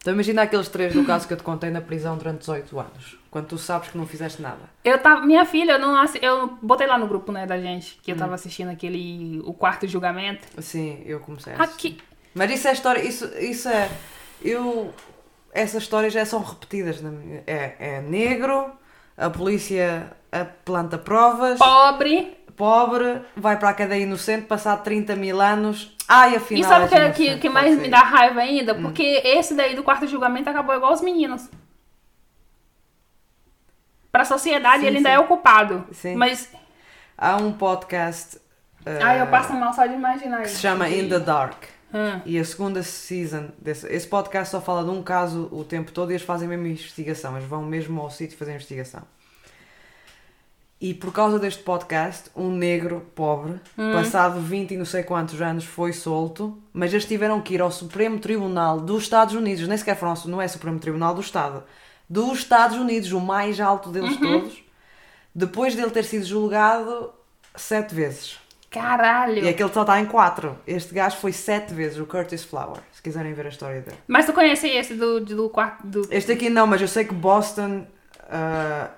[0.07, 3.19] Então imagina aqueles três do caso que eu te contei na prisão durante 18 anos.
[3.29, 4.61] Quando tu sabes que não fizeste nada.
[4.85, 8.13] Eu tava, minha filha, eu não eu botei lá no grupo, né, da gente, que
[8.13, 8.19] eu Hum.
[8.19, 10.47] tava assistindo aquele o quarto julgamento.
[10.63, 11.61] Sim, eu comecei a.
[11.61, 11.99] Aqui,
[12.33, 13.91] Mas isso é história, isso, isso é.
[14.41, 14.95] Eu.
[15.53, 17.03] Essas histórias já são repetidas.
[17.03, 18.71] Na minha, é, é negro,
[19.17, 25.41] a polícia a planta provas, pobre, pobre, vai para a cadeia inocente, passado 30 mil
[25.41, 25.95] anos.
[26.09, 26.61] Ai, afinal.
[26.61, 28.75] E sabe o que, és que, que mais me dá raiva ainda?
[28.75, 28.83] Hum.
[28.83, 31.49] Porque esse daí do quarto julgamento acabou igual os meninos.
[34.11, 35.15] Pra sociedade Sim, ele ainda sim.
[35.17, 35.87] é o culpado.
[35.93, 36.15] Sim.
[36.17, 36.51] Mas.
[37.19, 38.39] Há um podcast.
[38.85, 40.57] eh, Ai, eu passo mal só de imaginar que isso.
[40.57, 41.65] se chama In the Dark.
[41.95, 42.21] Hum.
[42.27, 46.11] E a segunda season desse esse podcast só fala de um caso o tempo todo
[46.11, 49.03] e eles fazem mesmo investigação, eles vão mesmo ao sítio fazer investigação.
[50.79, 53.59] E por causa deste podcast, um negro pobre,
[53.95, 57.71] passado 20 e não sei quantos anos, foi solto, mas eles tiveram que ir ao
[57.71, 61.65] Supremo Tribunal dos Estados Unidos, nem sequer foram, não é Supremo Tribunal do Estado,
[62.09, 64.63] dos Estados Unidos, o mais alto deles todos,
[65.35, 67.11] depois dele ter sido julgado
[67.55, 68.39] sete vezes.
[68.71, 69.45] Caralho.
[69.45, 70.59] E aquele só está em quatro.
[70.67, 73.97] Este gajo foi sete vezes, o Curtis Flower, se quiserem ver a história dele.
[74.07, 75.87] Mas tu conhece esse do, do quarto.
[75.87, 76.07] Do...
[76.11, 77.87] Este aqui não, mas eu sei que Boston.
[78.29, 78.91] ah,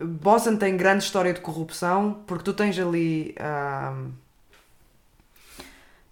[0.00, 3.34] Boston tem grande história de corrupção porque tu tens ali.
[3.38, 3.96] ah,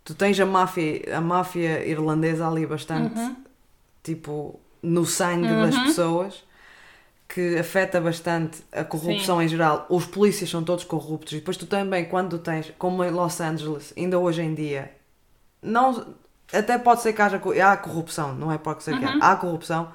[0.04, 3.14] tu tens a máfia, a máfia irlandesa ali bastante
[4.02, 6.44] tipo no sangue das pessoas
[7.26, 9.86] que afeta bastante a corrupção em geral.
[9.88, 13.92] Os polícias são todos corruptos e depois tu também, quando tens, como em Los Angeles,
[13.96, 14.92] ainda hoje em dia,
[15.60, 16.14] não,
[16.52, 19.90] até pode ser que haja há corrupção, não é pode ser que há, há corrupção.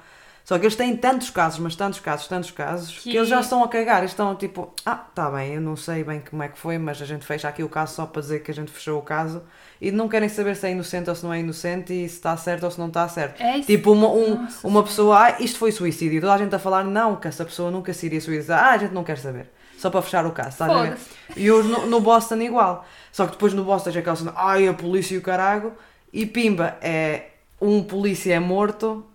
[0.50, 3.38] Só que eles têm tantos casos, mas tantos casos, tantos casos, que, Que- eles já
[3.38, 3.98] estão a cagar.
[3.98, 7.00] Eles estão tipo, ah, tá bem, eu não sei bem como é que foi, mas
[7.00, 9.44] a gente fecha aqui o caso só para dizer que a gente fechou o caso.
[9.80, 12.36] E não querem saber se é inocente ou se não é inocente e se está
[12.36, 13.40] certo ou se não está certo.
[13.40, 13.66] É isso.
[13.68, 16.20] Tipo, uma, um- uma pessoa, ah, isto foi suicídio.
[16.20, 18.64] Toda a gente a falar, não, que essa pessoa nunca se iria suicidar.
[18.64, 19.48] Ah, a gente não quer saber.
[19.78, 20.98] Só para fechar o caso, estás a ver?
[21.36, 22.84] E hoje no, no Boston igual.
[23.12, 25.72] Só que depois no Boston tens aquela cena, ai, a polícia e o carago.
[26.12, 27.26] E pimba, é
[27.60, 29.06] um polícia é morto,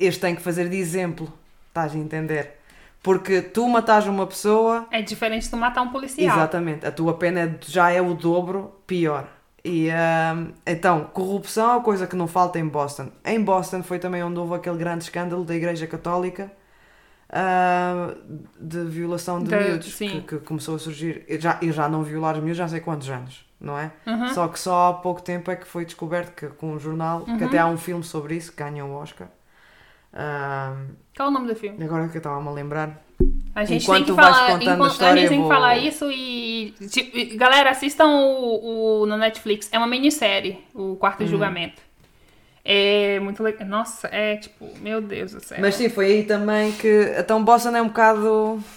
[0.00, 1.32] este tem que fazer de exemplo.
[1.68, 2.58] Estás a entender?
[3.02, 6.36] Porque tu matas uma pessoa, É diferente de tu matar um policial.
[6.36, 9.26] Exatamente, a tua pena já é o dobro pior.
[9.64, 13.08] E ahm, então, corrupção é uma coisa que não falta em Boston.
[13.24, 16.50] Em Boston foi também onde houve aquele grande escândalo da Igreja Católica
[17.28, 18.14] ah,
[18.58, 21.24] de violação de Da- miúdos que, que começou a surgir.
[21.28, 23.92] Eu já, eu já não violar os miúdos já sei quantos anos, não é?
[24.06, 24.28] Uhum.
[24.34, 27.30] Só que só há pouco tempo é que foi descoberto que com um jornal, que
[27.30, 27.46] Uhum.
[27.46, 29.28] até há um filme sobre isso, que ganhou o Oscar.
[30.12, 31.82] Ahm, Qual é o nome do filme?
[31.84, 33.02] agora que eu estava-me a lembrar.
[33.54, 35.76] A gente Enquanto tem que falar, contando a enquanto- história, a gente tem que falar
[35.76, 39.68] isso e, tipo, galera, assistam o, o no Netflix.
[39.72, 41.26] É uma minissérie, o Quarto Uhum.
[41.26, 41.82] Julgamento.
[42.64, 43.66] É muito legal.
[43.66, 45.58] Nossa, é tipo, meu Deus do céu.
[45.60, 47.14] Mas sim, foi aí também que.
[47.18, 48.62] Então Boston é um bocado.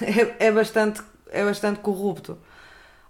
[0.00, 2.38] É, é bastante, é bastante corrupto.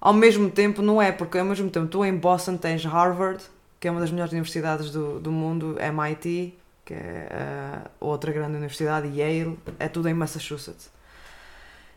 [0.01, 3.42] Ao mesmo tempo, não é, porque ao mesmo tempo tu em Boston tens Harvard,
[3.79, 6.55] que é uma das melhores universidades do, do mundo, MIT,
[6.88, 10.90] que é a outra grande universidade, Yale, é tudo em Massachusetts.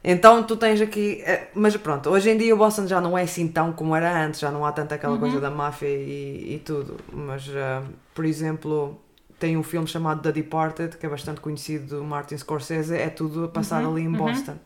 [0.04, 1.22] Então tu tens aqui.
[1.22, 4.26] é, mas pronto, hoje em dia o Boston já não é assim tão como era
[4.26, 6.98] antes, já não há tanta aquela coisa da máfia e, e tudo.
[7.14, 9.00] Mas, ah, por exemplo,
[9.40, 13.46] tem um filme chamado The Departed, que é bastante conhecido do Martin Scorsese, é tudo
[13.46, 14.58] a passar ali em Boston.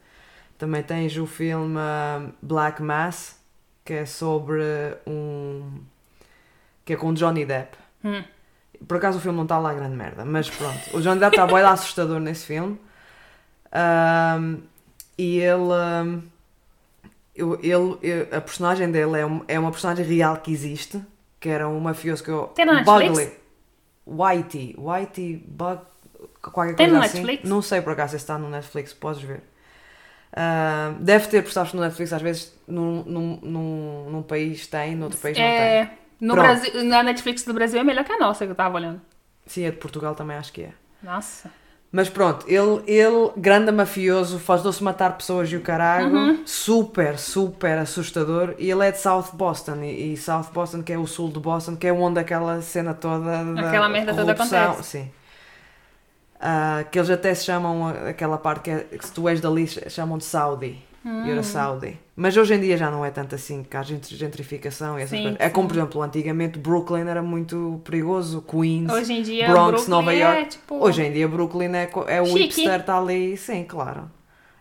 [0.57, 3.39] Também tens o filme ah, Black Mass,
[3.83, 4.63] que é sobre
[5.05, 5.81] um.
[6.83, 7.77] que é com Johnny Depp.
[8.88, 10.79] Por acaso o filme não está lá grande merda, mas pronto.
[10.97, 12.79] O Johnny Depp está bem assustador nesse filme.
[13.71, 14.57] Ahm,
[15.17, 16.21] e ele,
[17.35, 21.01] eu- ele, A personagem dele é, um- é uma personagem real que existe,
[21.39, 22.47] que era um mafioso que eu.
[22.55, 23.09] Tem na Netflix?
[23.09, 23.31] Bugley.
[24.07, 24.75] Whitey.
[24.77, 25.81] Whitey Bug.
[26.41, 27.17] Qualquer Tem coisa no assim.
[27.19, 27.49] Netflix?
[27.49, 29.41] Não sei por acaso se está no Netflix, podes ver.
[30.31, 34.95] Ah, deve ter, porque sabes no Netflix às vezes num, num, num, num país tem,
[34.95, 35.89] no outro país não tem.
[36.19, 36.45] No Pronto.
[36.47, 39.01] Brasil, na Netflix do Brasil é melhor que a nossa que eu tava olhando.
[39.45, 40.71] Sim, é de Portugal também acho que é.
[41.04, 41.51] Nossa.
[41.91, 46.43] Mas pronto, ele, ele grande mafioso, faz-se matar pessoas e o caralho, Uhum.
[46.45, 48.54] super, super assustador.
[48.58, 51.39] E ele é de South Boston, e, e South Boston, que é o sul de
[51.39, 54.84] Boston, que é onde aquela cena toda da Aquela merda toda acontece.
[54.84, 55.12] Sim.
[56.39, 59.39] Ah, que eles até se chamam a- aquela parte que, é, que se tu és
[59.39, 60.84] dali, chamam de Saudi.
[61.06, 61.24] Hum.
[61.26, 62.00] You're a Saudi.
[62.15, 65.12] Mas hoje em dia já não é tanto assim, que há gent- gentrificação e essas
[65.18, 65.39] Sim, coisas.
[65.39, 68.91] É como, por exemplo, antigamente Brooklyn era muito perigoso, Queens.
[68.91, 70.50] Hoje em dia, Bronx, Brooklyn Nova é, York.
[70.50, 70.84] tipo...
[70.84, 72.39] Hoje em dia Brooklyn é, é o Chique.
[72.62, 74.10] hipster, está ali, sim, claro.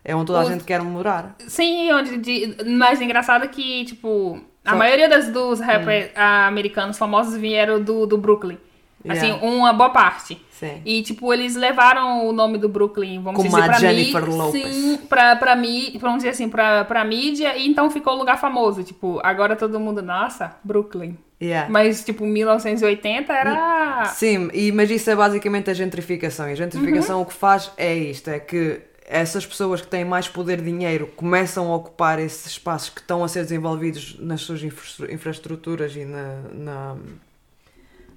[0.03, 1.35] É onde toda a gente quer morar.
[1.47, 4.77] Sim, onde de, mais engraçado é que, tipo, a Só- Hum.
[4.79, 8.57] maioria das, dos rappers ah, americanos famosos vieram do, do Brooklyn.
[9.07, 9.45] Assim, Yeah.
[9.45, 10.41] uma boa parte.
[10.51, 10.81] Sim.
[10.85, 14.73] E, tipo, eles levaram o nome do Brooklyn, vamos Como dizer, pra Jennifer mí- Lopez.
[14.75, 18.39] Sim, pra, pra mim, vamos dizer assim, pra, pra mídia, e então ficou um lugar
[18.39, 18.81] famoso.
[18.83, 21.17] Tipo, agora todo mundo, nossa, Brooklyn.
[21.41, 21.69] Yeah.
[21.69, 24.05] Mas, tipo, 1980 era...
[24.05, 26.47] Sim, e, mas isso é basicamente a gentrificação.
[26.49, 30.27] E a gentrificação o que faz é isto: é que essas pessoas que têm mais
[30.27, 34.63] poder de dinheiro começam a ocupar esses espaços que estão a ser desenvolvidos nas suas
[34.63, 36.95] infra- infraestruturas e na, na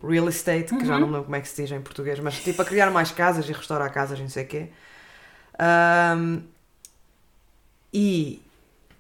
[0.03, 2.39] real estate, que já não me lembro como é que se diz em português, mas
[2.43, 4.69] tipo a criar mais casas e restaurar casas e não sei o quê.
[5.59, 6.41] Ahm,
[7.93, 8.43] e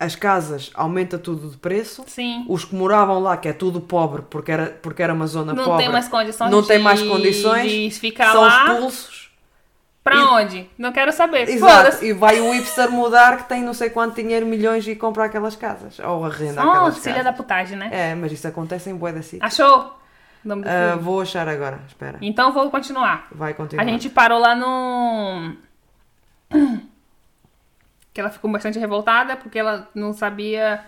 [0.00, 2.04] as casas aumenta tudo de preço.
[2.06, 2.44] Sim.
[2.48, 5.64] Os que moravam lá, que é tudo pobre, porque era, porque era uma zona Não
[5.64, 8.72] pobre, tem mais condições não tem de- mais condições, de ficar são lá.
[8.72, 9.28] expulsos.
[10.04, 10.70] Pra E- onde?
[10.78, 11.48] Não quero saber.
[11.50, 15.24] Exato, e vai o hipster mudar que tem não sei quanto dinheiro, milhões e compra
[15.26, 15.98] aquelas casas.
[15.98, 17.24] Ou arrenda Nossa, aquelas filha casas.
[17.24, 17.88] da putagem, né?
[17.92, 19.44] É, mas isso acontece em bué da City.
[19.44, 19.98] Achou?
[20.54, 21.02] Filme.
[21.02, 22.18] vou achar agora, espera.
[22.20, 23.28] Então vou continuar.
[23.32, 23.82] Vai continuar.
[23.82, 25.56] A gente parou lá no.
[28.12, 30.84] Que ela ficou bastante revoltada porque ela não sabia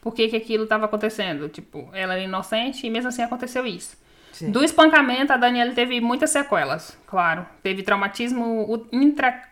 [0.00, 1.48] por que, que aquilo estava acontecendo.
[1.48, 3.96] Tipo, ela era inocente e mesmo assim aconteceu isso.
[4.32, 4.50] Sim.
[4.50, 7.44] Do espancamento, a Daniela teve muitas sequelas, claro.
[7.62, 9.42] Teve traumatismo intra...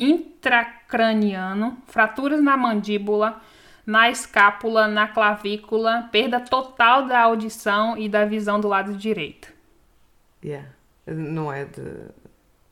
[0.00, 3.40] intracraniano, fraturas na mandíbula,
[3.88, 9.50] na escápula, na clavícula, perda total da audição e da visão do lado direito.
[10.44, 10.68] Yeah.
[11.06, 11.80] Não é de.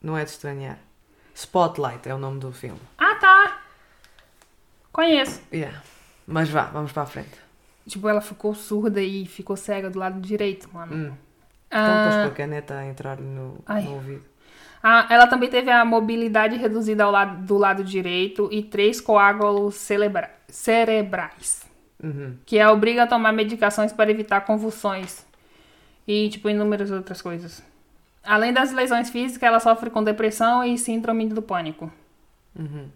[0.03, 0.79] Não é de estranhar.
[1.35, 2.79] Spotlight é o nome do filme.
[2.99, 3.59] Ah, tá!
[4.93, 5.41] Conheço.
[5.53, 5.81] Yeah.
[6.27, 7.31] Mas vá, vamos para a frente.
[7.89, 10.93] Tipo, ela ficou surda e ficou cega do lado direito, mano.
[10.95, 11.13] Hum.
[11.69, 14.25] Então, depois Ah, com a caneta a entrar no, no ouvido.
[14.83, 19.75] ah, ela também teve a mobilidade reduzida ao lado, do lado direito e três coágulos
[19.77, 21.65] celebra- cerebrais.
[22.03, 22.37] Uhum.
[22.45, 25.25] que a obriga a tomar medicações para evitar convulsões
[26.07, 27.63] e, tipo, inúmeras outras coisas.
[28.23, 31.91] Além das lesões físicas, ela sofre com depressão e síndrome do pânico,
[32.55, 32.91] Uhum.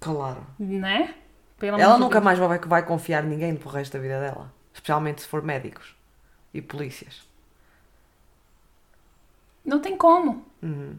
[0.00, 0.44] Claro.
[0.58, 1.14] né?
[1.60, 2.24] Pelo Ela nunca Deus.
[2.24, 4.52] mais vai, vai confiar em ninguém pro resto da vida dela.
[4.74, 5.94] Especialmente se for médicos
[6.52, 7.22] e polícias.
[9.64, 10.44] Não tem como.
[10.62, 10.96] Uhum.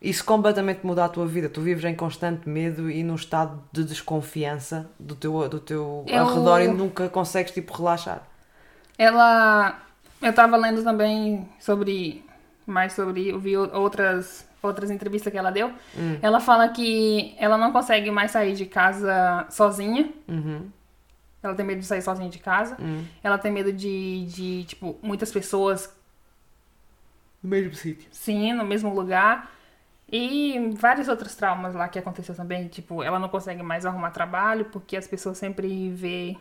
[0.00, 1.48] Isso completamente muda a tua vida.
[1.48, 6.26] Tu vives em constante medo e num estado de desconfiança do teu, do teu Eu-
[6.26, 8.22] arredor e nunca consegues tipo relaxar.
[8.98, 9.80] Ela...
[10.20, 12.24] Eu tava lendo também sobre...
[12.66, 13.28] Mais sobre...
[13.30, 14.46] Eu vi outras...
[14.62, 15.70] Outras entrevistas que ela deu.
[15.94, 16.18] Hum.
[16.22, 20.10] Ela fala que ela não consegue mais sair de casa sozinha.
[20.26, 20.70] Uhum.
[21.42, 22.74] Ela tem medo de sair sozinha de casa.
[22.80, 23.04] Uhum.
[23.22, 25.92] Ela tem medo de, de tipo, muitas pessoas
[27.42, 28.08] No mesmo sítio.
[28.10, 29.50] Sim, no mesmo lugar.
[30.16, 32.68] E vários outros traumas lá que aconteceu também.
[32.68, 36.36] Tipo, ela não consegue mais arrumar trabalho porque as pessoas sempre vê.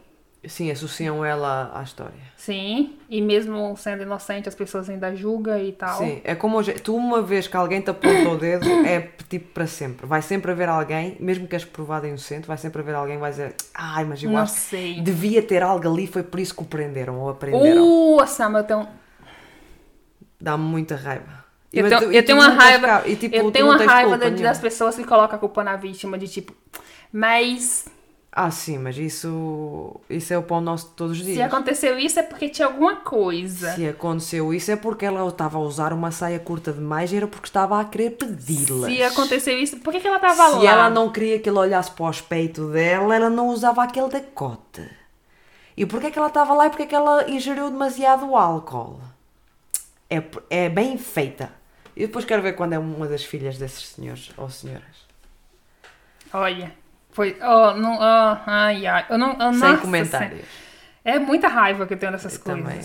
[0.45, 2.19] Sim, associam ela à história.
[2.37, 5.97] Sim, e mesmo sendo inocente, as pessoas ainda julgam e tal.
[5.97, 6.73] Sim, é como hoje.
[6.73, 10.05] Tu, uma vez que alguém te apontou o dedo, é tipo para sempre.
[10.05, 13.31] Vai sempre haver alguém, mesmo que és provado inocente, vai sempre haver alguém que vai
[13.31, 14.95] dizer: Ai, mas eu Não acho sei.
[14.95, 18.17] que devia ter algo ali, foi por isso que o prenderam ou aprenderam.
[18.17, 18.87] Uh, Sam, eu tenho,
[20.39, 21.42] Dá-me muita raiva.
[21.73, 23.03] Eu tenho, eu tenho uma raiva.
[23.07, 24.43] e, tipo, eu tenho uma raiva culpa de- nenhuma.
[24.49, 26.53] das pessoas que colocam a culpa na vítima, de tipo.
[27.11, 27.85] Mas
[28.31, 31.37] Ah, sim, mas isso, isso é o pão nosso de todos os dias.
[31.37, 33.73] se aconteceu isso é porque tinha alguma coisa.
[33.73, 37.27] Se aconteceu isso é porque ela estava a usar uma saia curta demais e era
[37.27, 38.91] porque estava a querer pedi-las.
[38.91, 40.71] Se aconteceu isso, por que, que ela tava Se lá?
[40.71, 44.87] ela não queria que ele olhasse para o espeito dela, ela não usava aquele decote.
[45.77, 48.99] E porquê é que ela estava lá e porquê é que ela ingeriu demasiado álcool?
[50.09, 51.51] É, é bem feita.
[51.95, 55.07] E depois quero ver quando é uma das filhas desses senhores ou senhoras.
[56.33, 56.73] Olha,
[57.11, 57.37] foi.
[57.41, 59.05] Oh, não, oh, ai, ai.
[59.09, 60.45] Eu não, eu, Sem nossa, comentários.
[61.05, 62.63] É muita raiva que eu tenho dessas Eu coisas.
[62.63, 62.81] também.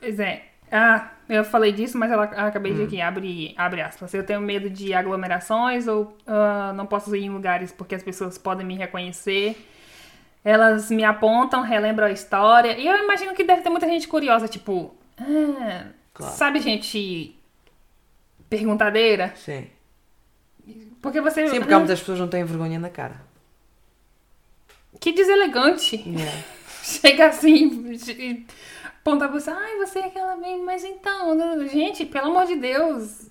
[0.00, 0.44] Pois é.
[0.72, 4.12] Ah, eu falei disso, mas ela acabei de aqui, abre, abre aspas.
[4.14, 8.38] Eu tenho medo de aglomerações ou ah, não posso ir em lugares porque as pessoas
[8.38, 9.56] podem me reconhecer.
[10.42, 12.78] Elas me apontam, relembram a história.
[12.78, 14.94] E eu imagino que deve ter muita gente curiosa, tipo.
[15.20, 16.34] ah, Claro.
[16.34, 17.36] Sabe, gente
[18.56, 19.32] perguntadeira?
[19.36, 19.66] Sim.
[21.00, 21.48] Porque você.
[21.48, 23.20] Sim, porque muitas pessoas não têm vergonha na cara.
[25.00, 25.96] Que deselegante.
[25.96, 26.42] Yeah.
[26.82, 28.46] Chega assim
[29.04, 31.36] aponta pra você, ai, você é aquela bem, mas então,
[31.68, 33.30] gente, pelo amor de Deus.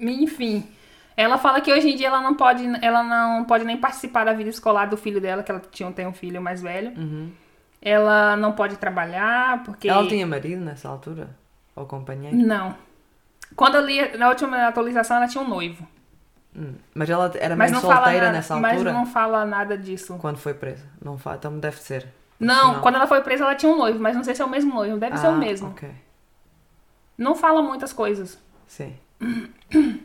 [0.00, 0.66] Enfim.
[1.14, 4.32] Ela fala que hoje em dia ela não pode, ela não pode nem participar da
[4.32, 6.92] vida escolar do filho dela, que ela tinha, tem um filho mais velho.
[6.96, 7.30] Uhum.
[7.80, 9.86] Ela não pode trabalhar, porque.
[9.86, 11.36] Ela tinha marido nessa altura?
[11.76, 12.34] Ou companheiro?
[12.34, 12.74] Não.
[13.56, 15.86] Quando eu li, na última atualização, ela tinha um noivo.
[16.56, 16.74] Hum.
[16.94, 18.92] Mas ela era Mas meio fala solteira nada, nessa mas altura?
[18.92, 20.16] não fala nada disso.
[20.20, 20.84] Quando foi presa?
[21.04, 22.06] Não fala, então deve ser.
[22.38, 24.48] Não, quando ela foi presa, ela tinha um noivo, mas não sei se é o
[24.50, 24.96] mesmo noivo.
[24.98, 25.68] Deve ser o Ah, mesmo.
[25.70, 25.88] Ok.
[27.16, 28.38] Não fala muitas coisas.
[28.66, 28.96] Sim.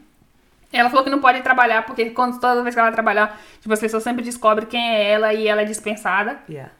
[0.72, 3.80] Ela falou que não pode trabalhar, porque quando, toda vez que ela trabalhar, tipo, as
[3.80, 6.40] pessoas sempre descobrem quem é ela e ela é dispensada.
[6.48, 6.72] Yeah.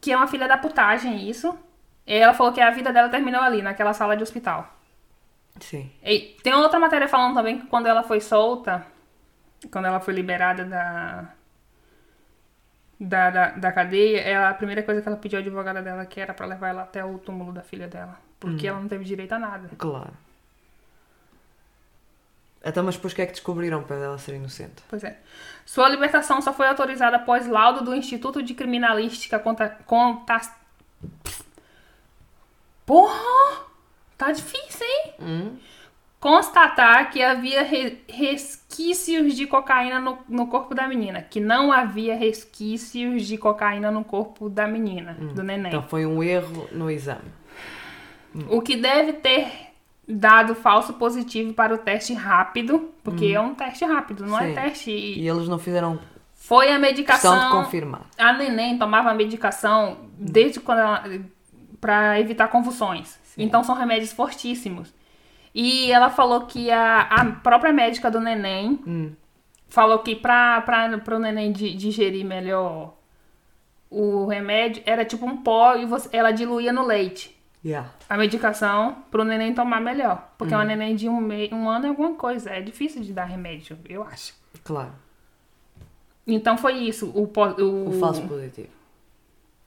[0.00, 1.58] Que é uma filha da putagem, isso.
[2.06, 4.72] E ela falou que a vida dela terminou ali, naquela sala de hospital.
[5.60, 5.90] Sim.
[6.02, 8.84] E tem outra matéria falando também que quando ela foi solta,
[9.70, 11.34] quando ela foi liberada da.
[12.98, 16.20] Da, da, da cadeia, ela, a primeira coisa que ela pediu à advogada dela que
[16.20, 18.18] era pra levar ela até o túmulo da filha dela.
[18.38, 19.68] Porque ela não teve direito a nada.
[19.76, 20.12] Claro.
[22.64, 24.82] Então, mas depois o que é que descobriram para ela ser inocente?
[24.88, 25.18] Pois é.
[25.66, 29.68] Sua libertação só foi autorizada após laudo do Instituto de Criminalística conta...
[29.84, 30.40] conta...
[32.86, 33.73] Porra!
[34.26, 35.12] Tá difícil, hein?
[35.20, 35.56] Hum?
[36.20, 41.20] Constatar que havia re- resquícios de cocaína no, no corpo da menina.
[41.20, 45.68] Que não havia resquícios de cocaína no corpo da menina, do neném.
[45.68, 47.30] Então foi um erro no exame.
[48.48, 49.46] O que deve ter
[50.08, 54.54] dado falso positivo para o teste rápido, porque é um teste rápido, não é Sim.
[54.54, 54.90] teste.
[54.90, 55.98] E eles não fizeram
[56.34, 57.50] Foi a medicação.
[57.50, 58.06] confirmar.
[58.18, 61.04] A neném tomava a medicação desde quando ela.
[61.80, 63.18] pra evitar convulsões.
[63.36, 64.92] Então são remédios fortíssimos.
[65.54, 69.12] E ela falou que a, a própria médica do neném Hum.
[69.68, 72.94] falou que pra, pra, pro neném di- digerir melhor
[73.90, 77.32] o remédio era tipo um pó e você, ela diluía no leite.
[77.64, 77.88] Yeah.
[78.10, 80.32] A medicação pro neném tomar melhor.
[80.36, 82.50] Porque uma neném de um, mei, um ano é alguma coisa.
[82.50, 84.34] É difícil de dar remédio, eu acho.
[84.64, 84.92] Claro.
[86.26, 87.06] Então foi isso.
[87.10, 88.68] O, o, O falso positivo.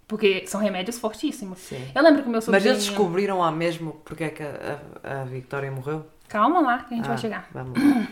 [0.08, 1.60] Porque são remédios fortíssimos.
[1.60, 1.86] Sim.
[1.94, 2.70] Eu lembro que o meu Mas sobrinho...
[2.70, 6.06] eles descobriram lá mesmo porque é que a, a, a Victoria morreu?
[6.30, 7.48] Calma lá, que a gente Ah, vai chegar.
[7.52, 8.08] Vamos lá.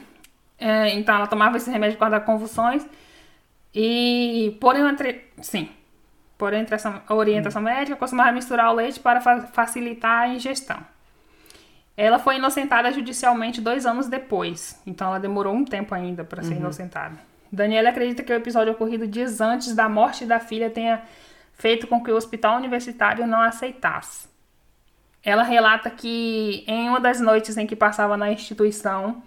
[0.57, 2.85] É, então ela tomava esse remédio causa das convulsões.
[3.73, 5.25] E por entre...
[5.41, 5.69] Sim.
[6.37, 10.77] Por orientação, orientação médica, costumava misturar o leite para fa- facilitar a ingestão.
[11.95, 14.81] Ela foi inocentada judicialmente dois anos depois.
[14.85, 17.15] Então ela demorou um tempo ainda para ser inocentada.
[17.49, 21.01] Daniela acredita que o episódio ocorrido dias antes da morte da filha tenha
[21.57, 24.27] feito com que o hospital universitário não aceitasse.
[25.23, 29.23] Ela relata que em uma das noites em que passava na instituição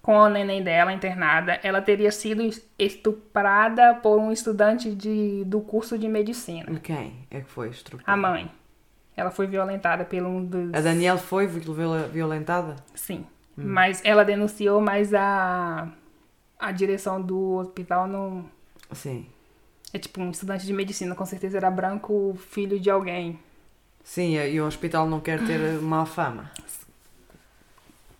[0.00, 2.48] com a neném dela internada, ela teria sido
[2.78, 6.78] estuprada por um estudante de, do curso de medicina.
[6.80, 8.10] Quem é que foi estruturado?
[8.10, 8.50] A mãe.
[9.16, 10.72] Ela foi violentada pelo um dos.
[10.74, 12.76] A Daniela foi viol- violentada?
[12.94, 13.26] Sim.
[13.56, 15.88] Mas ela denunciou, mas a,
[16.58, 18.44] a direção do hospital não.
[18.92, 19.26] Sim.
[19.92, 23.38] É tipo um estudante de medicina, com certeza era branco, filho de alguém.
[24.02, 26.50] Sim, e o hospital não quer ter má fama.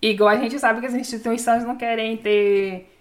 [0.01, 2.93] Igual a gente sabe que as instituições não querem ter.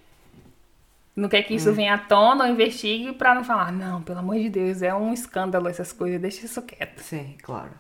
[1.14, 4.37] Não quer que isso venha à tona ou investigue pra não falar, não, pelo amor
[4.37, 7.00] de Deus, é um escândalo essas coisas, deixa isso quieto.
[7.00, 7.70] Sim, claro.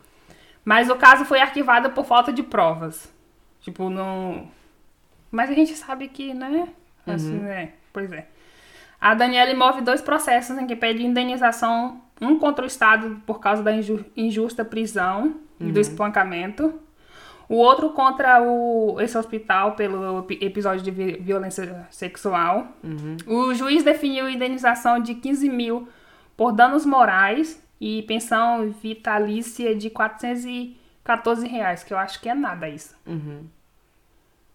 [0.64, 3.12] Mas o caso foi arquivado por falta de provas.
[3.60, 4.50] Tipo, não.
[5.30, 6.68] Mas a gente sabe que, né?
[7.06, 7.72] Assim, né?
[7.92, 8.26] Pois é.
[9.00, 13.62] A Daniela move dois processos em que pede indenização, um contra o Estado por causa
[13.62, 16.80] da inju- injusta prisão e do espancamento,
[17.48, 22.66] o outro contra o, esse hospital pelo epi- episódio de vi- violência sexual.
[23.26, 25.88] O juiz definiu indenização de 15 mil
[26.36, 32.68] por danos morais e pensão vitalícia de 414 reais, que eu acho que é nada
[32.68, 32.94] isso.
[33.06, 33.44] Uhum.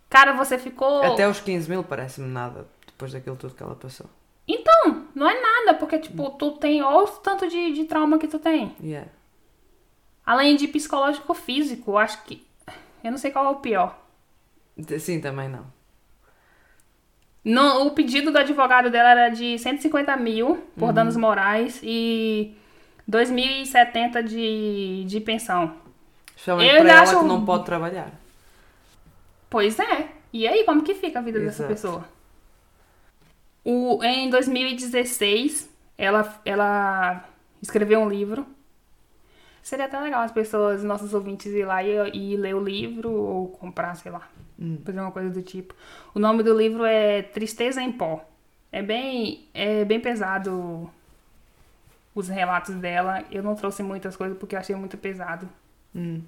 [0.09, 1.03] Cara, você ficou.
[1.03, 4.07] Até os 15 mil parece-me nada, depois daquilo tudo que ela passou.
[5.21, 6.81] Não é nada, porque, tipo, tu tem.
[6.81, 8.75] Olha o tanto de, de trauma que tu tem.
[8.81, 9.07] Yeah.
[10.25, 12.43] Além de psicológico físico, acho que.
[13.03, 13.95] Eu não sei qual é o pior.
[14.99, 15.63] Sim, também não.
[17.45, 22.55] No, o pedido do advogado dela era de 150 mil por danos morais e
[23.07, 25.75] 2.070 de, de pensão.
[26.29, 28.11] Especialmente Eu para ela acho- que não pode trabalhar.
[29.51, 30.07] Pois é.
[30.33, 31.69] E aí, como que fica a vida dessa Exato.
[31.69, 32.20] pessoa?
[33.63, 37.23] O, em 2016, ela, ela
[37.61, 38.45] escreveu um livro.
[39.61, 43.47] Seria até legal as pessoas, nossos ouvintes, ir lá e, e ler o livro ou
[43.49, 44.27] comprar, sei lá.
[44.83, 45.73] Fazer uma coisa do tipo.
[46.13, 48.23] O nome do livro é Tristeza em Pó.
[48.71, 50.89] É bem, é bem pesado
[52.15, 53.23] os relatos dela.
[53.31, 55.47] Eu não trouxe muitas coisas porque eu achei muito pesado
[55.95, 56.21] Hum.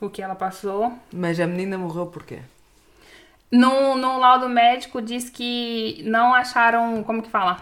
[0.00, 0.92] o que ela passou.
[1.12, 2.40] Mas a menina morreu por quê?
[3.50, 7.60] No, no laudo médico diz que não acharam, como que fala?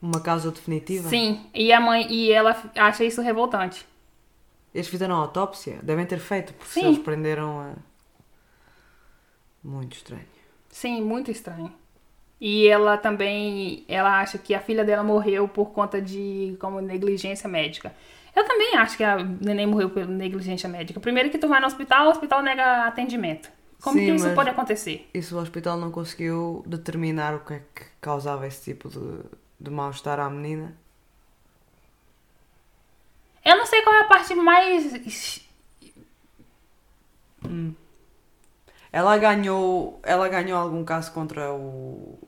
[0.00, 1.08] Uma causa definitiva?
[1.08, 3.86] Sim, e a mãe e ela acha isso revoltante.
[4.74, 5.78] Eles fizeram autópsia?
[5.82, 6.86] Devem ter feito, porque Sim.
[6.86, 7.72] eles prenderam a.
[9.62, 10.26] Muito estranho.
[10.68, 11.72] Sim, muito estranho.
[12.40, 17.48] E ela também, ela acha que a filha dela morreu por conta de como negligência
[17.48, 17.94] médica.
[18.34, 20.98] Eu também acho que a neném morreu por negligência médica.
[20.98, 23.48] Primeiro que tu vai no hospital, o hospital nega atendimento.
[23.82, 25.10] Como Sim, que isso pode acontecer?
[25.12, 29.00] E se o hospital não conseguiu determinar o que é que causava esse tipo de,
[29.60, 30.76] de mal-estar à menina?
[33.44, 34.94] Eu não sei qual é a parte mais
[38.92, 42.18] Ela ganhou, ela ganhou algum caso contra o,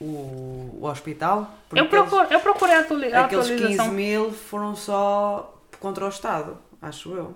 [0.00, 1.50] o, o hospital?
[1.74, 3.92] Eu, procuro, eu procurei a atuli- a Aqueles, aqueles 15 atualização.
[3.94, 7.34] mil foram só contra o Estado, acho eu.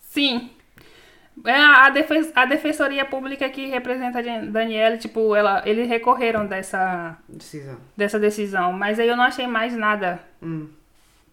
[0.00, 0.50] Sim.
[1.44, 6.46] É a, defes- a defensoria pública que representa a Dan- Daniela, tipo, ela, eles recorreram
[6.46, 7.76] dessa, Decisão.
[7.96, 10.68] dessa decisão, mas aí eu não achei mais nada Hum.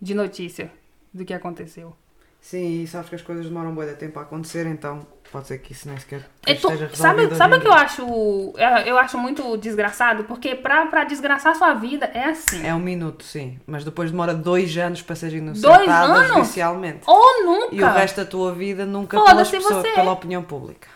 [0.02, 0.70] de notícia
[1.14, 1.96] do que aconteceu.
[2.44, 5.60] Sim, e sabes que as coisas demoram bem de tempo a acontecer, então pode ser
[5.60, 8.54] que isso nem sequer É tu- esteja sabe sabe o que eu acho?
[8.58, 12.68] é, Eu acho muito desgraçado, porque pra, pra desgraçar sua vida é assim.
[12.68, 13.58] É um minuto, sim.
[13.66, 16.28] Mas depois demora dois anos para ser inocentada anos?
[16.36, 17.04] judicialmente.
[17.08, 17.76] Ou nunca!
[17.76, 19.94] E o resto da tua vida nunca pelas pessoas, você.
[19.94, 20.90] pela opinião pública.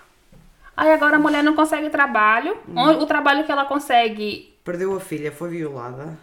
[0.75, 2.57] Aí agora a mulher não consegue trabalho.
[2.67, 2.89] Hum.
[2.99, 6.17] O trabalho que ela consegue Perdeu a filha, foi violada.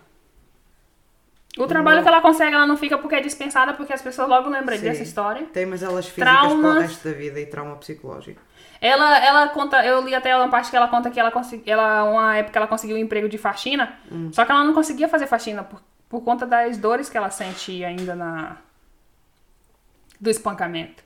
[1.57, 4.49] O trabalho que ela consegue, ela não fica porque é dispensada, porque as pessoas logo
[4.49, 4.83] lembram Sim.
[4.83, 5.47] dessa história.
[5.53, 6.83] Tem mas elas físicas para o Traumas.
[6.83, 8.41] resto da vida e trauma psicológico.
[8.81, 12.05] Ela, ela conta, eu li até uma parte que ela conta que ela conseguiu, ela,
[12.05, 13.97] uma época ela conseguiu um emprego de faxina,
[14.33, 17.85] só que ela não conseguia fazer faxina por, por conta das dores que ela sente
[17.85, 18.57] ainda na
[20.21, 21.03] do espancamento.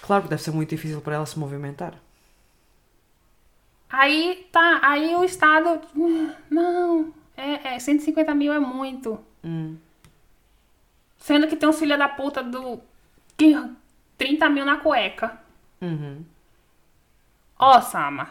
[0.00, 1.94] Claro que deve ser muito difícil para ela se movimentar.
[3.90, 9.18] Aí tá, aí o Estado, "Hum, não, é, é 150 mil é muito.
[9.44, 9.76] Hum.
[11.18, 12.80] Sendo que tem uns filha da puta do
[13.36, 13.54] que
[14.18, 15.38] 30 mil na cueca.
[15.80, 16.24] Uhum.
[17.58, 18.28] Ó, Sama.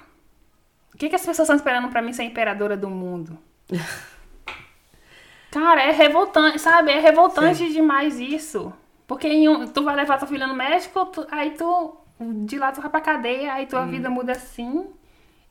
[0.94, 3.38] O que, que as pessoas estão esperando pra mim ser imperadora do mundo?
[5.52, 6.92] Cara, é revoltante, sabe?
[6.92, 8.72] É revoltante demais isso.
[9.08, 11.98] Porque um- tu vai levar tua filha no médico, tu- aí tu.
[12.46, 13.68] De lá tu vai pra cadeia, aí Hum.
[13.68, 14.88] tua vida muda assim.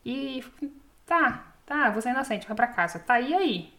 [0.04, 0.42] E.
[1.04, 2.98] Tá, tá, você é inocente, vai pra casa.
[3.00, 3.74] Tá, e aí?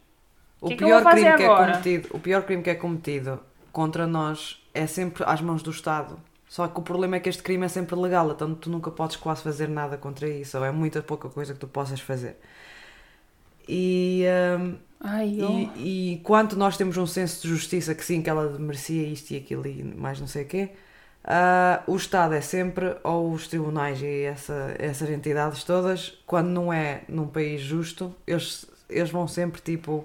[0.62, 1.72] O Que pior crime que é agora?
[1.72, 3.40] cometido, o pior crime que é cometido
[3.72, 6.18] contra nós é sempre às mãos do Estado.
[6.48, 9.16] Só que o problema é que este crime é sempre legal, então tu nunca podes
[9.16, 12.36] quase fazer nada contra isso, ou é muita pouca coisa que tu possas fazer.
[13.68, 14.24] E,
[14.60, 15.70] hum, Ai, eu...
[15.76, 19.30] e, e quanto nós temos um senso de justiça que sim, que ela merecia isto
[19.32, 20.70] e aquilo e mais não sei o quê,
[21.24, 26.72] ah, o Estado é sempre, ou os tribunais e essa, essas entidades todas, quando não
[26.72, 30.04] é num país justo, eles, eles vão sempre tipo.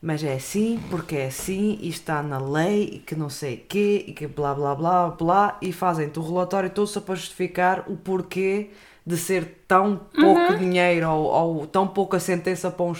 [0.00, 4.04] Mas é assim, porque é assim, e está na lei, e que não sei quê,
[4.06, 7.96] e que blá blá blá blá, e fazem-te o relatório todo só para justificar o
[7.96, 8.70] porquê
[9.04, 12.92] de ser tão pouco dinheiro ou, ou tão pouca sentença para um,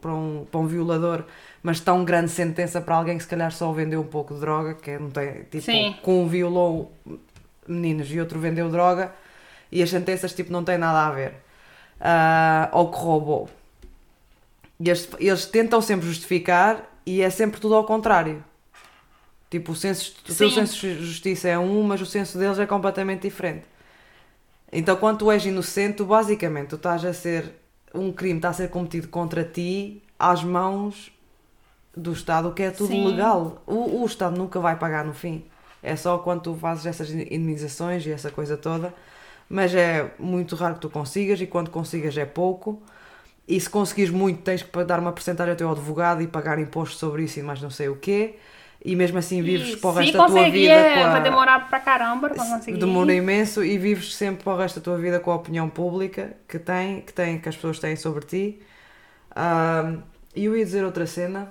[0.00, 1.24] para, um, para um violador,
[1.62, 4.74] mas tão grande sentença para alguém que se calhar só vendeu um pouco de droga,
[4.74, 5.96] que não tem, tipo, Sim.
[6.02, 6.92] com um violou
[7.66, 9.12] meninos e outro vendeu droga,
[9.70, 11.34] e as sentenças tipo não têm nada a ver.
[12.00, 13.48] Ah, ou que roubou.
[14.78, 18.44] E eles, eles tentam sempre justificar e é sempre tudo ao contrário.
[19.48, 22.66] Tipo, o, senso, o teu senso de justiça é um, mas o senso deles é
[22.66, 23.64] completamente diferente.
[24.72, 27.54] Então, quando tu és inocente, tu, basicamente, tu estás a ser.
[27.94, 31.10] Um crime está a ser cometido contra ti às mãos
[31.96, 33.06] do Estado, que é tudo Sim.
[33.06, 33.62] legal.
[33.66, 35.44] O, o Estado nunca vai pagar no fim.
[35.82, 38.92] É só quando tu fazes essas indenizações e essa coisa toda.
[39.48, 42.82] Mas é muito raro que tu consigas e quando consigas é pouco.
[43.48, 46.98] E se conseguires muito, tens que dar uma porcentagem ao teu advogado e pagar impostos
[46.98, 48.36] sobre isso e mais não sei o quê.
[48.84, 50.72] E mesmo assim vives E para o resto da tua vida.
[50.72, 52.78] é, a- vai demorar pra caramba pra conseguir.
[52.78, 56.34] Demora imenso e vives sempre para o resto da tua vida com a opinião pública
[56.48, 58.60] que tem, que tem, que as pessoas têm sobre ti.
[59.34, 60.02] Ahm,
[60.34, 61.50] E eu ia dizer outra cena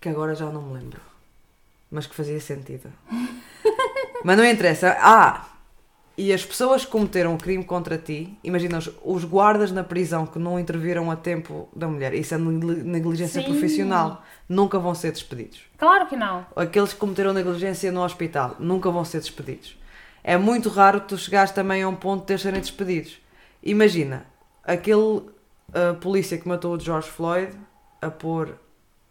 [0.00, 1.00] que agora já não me lembro,
[1.90, 2.92] mas que fazia sentido.
[4.24, 4.96] Mas não interessa.
[5.00, 5.44] Ah,
[6.16, 10.26] e as pessoas que cometeram o crime contra ti, imagina os, os guardas na prisão
[10.26, 13.48] que não interviram a tempo da mulher, isso é negli- negligência Sim.
[13.48, 15.62] profissional, nunca vão ser despedidos.
[15.76, 16.46] Claro que não.
[16.54, 19.76] Aqueles que cometeram negligência no hospital nunca vão ser despedidos.
[20.22, 23.18] É muito raro tu chegares também a um ponto de ter serem despedidos.
[23.62, 24.24] Imagina,
[24.62, 25.22] aquele
[25.72, 27.52] ah, polícia que matou o George Floyd
[28.00, 28.54] a pôr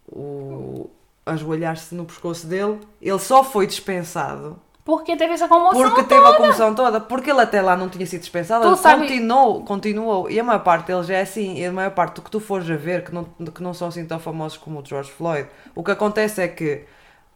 [0.08, 0.90] o.
[1.26, 6.26] a ajoelhar-se no pescoço dele, ele só foi dispensado Porque teve essa comoção porque teve
[6.26, 10.30] a comissão toda, porque ele até lá não tinha sido dispensado, ele sabe- continuou, continuou.
[10.30, 12.68] E a maior parte deles é assim, e a maior parte do que tu fores
[12.70, 15.82] a ver, que não, que não são assim tão famosos como o George Floyd, o
[15.82, 16.84] que acontece é que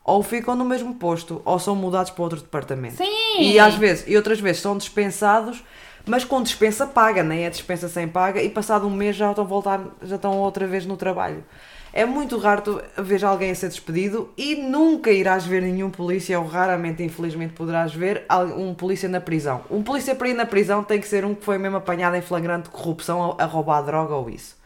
[0.05, 2.97] ou ficam no mesmo posto, ou são mudados para outro departamento.
[2.97, 3.41] Sim.
[3.41, 5.63] E às vezes, e outras vezes são dispensados,
[6.07, 9.45] mas com dispensa paga, nem é dispensa sem paga, e passado um mês já estão,
[9.47, 11.45] voltar, já estão outra vez no trabalho.
[11.93, 16.39] É muito raro tu ver alguém a ser despedido e nunca irás ver nenhum polícia,
[16.39, 18.25] ou raramente, infelizmente, poderás ver
[18.57, 19.63] um polícia na prisão.
[19.71, 22.21] Um polícia para ir na prisão tem que ser um que foi mesmo apanhado em
[22.23, 24.57] flagrante corrupção a, roubar droga ou isso.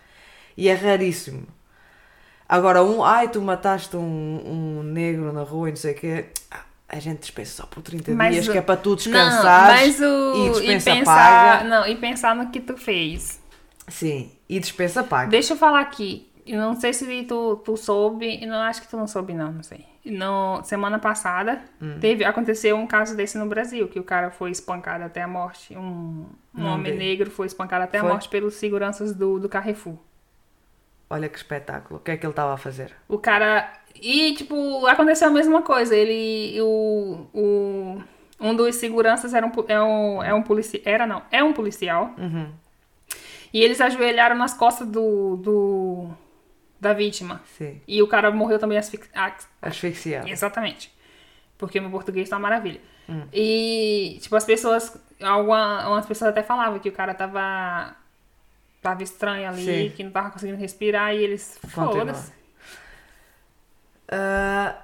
[0.57, 1.47] E é raríssimo.
[2.49, 6.27] Agora, um, ai, tu mataste um, um negro na rua e não sei o quê.
[6.89, 8.95] A gente dispensa só por 30 Mas dias, o- que é para tu
[10.01, 10.35] o...
[10.35, 11.65] e e dispensa pensar, paga.
[11.71, 13.41] não, e pensar no que tu fez.
[13.89, 15.31] Sim, e dispensa paga.
[15.31, 16.31] Deixa eu falar aqui.
[16.47, 19.53] Eu não sei se tu, tu soube, eu não acho que tu não soube, não,
[19.53, 19.87] não sei.
[20.05, 21.99] No, semana passada, Hum.
[22.01, 25.77] teve, aconteceu um caso desse no Brasil, que o cara foi espancado até a morte.
[25.77, 28.09] Um, um homem negro foi espancado até Foi?
[28.09, 29.97] a morte pelos seguranças do, do Carrefour.
[31.09, 32.01] Olha que espetáculo.
[32.01, 32.91] O que é que ele estava a fazer?
[33.07, 33.71] O cara.
[33.95, 35.95] E, tipo, aconteceu a mesma coisa.
[35.95, 36.59] Ele.
[36.63, 37.27] O.
[37.35, 38.03] o
[38.41, 40.83] um dos seguranças era um, é um, é um policial.
[40.85, 42.15] Era não, é um policial.
[42.19, 42.49] Uhum.
[43.53, 45.37] E eles ajoelharam nas costas do.
[45.37, 46.09] do
[46.83, 47.41] da vítima.
[47.57, 47.81] Sim.
[47.87, 49.45] E o cara morreu também asfixiado.
[49.63, 50.29] Asfixiado.
[50.29, 50.93] Exatamente.
[51.57, 52.81] Porque meu português tá uma maravilha.
[53.33, 54.97] E, tipo, as pessoas.
[55.21, 57.95] Alguma, algumas pessoas até falavam que o cara tava.
[58.81, 59.95] Tava estranho ali, Sim.
[59.95, 61.57] que não tava conseguindo respirar, e eles.
[61.69, 62.33] Foda-se.
[64.09, 64.75] Ah,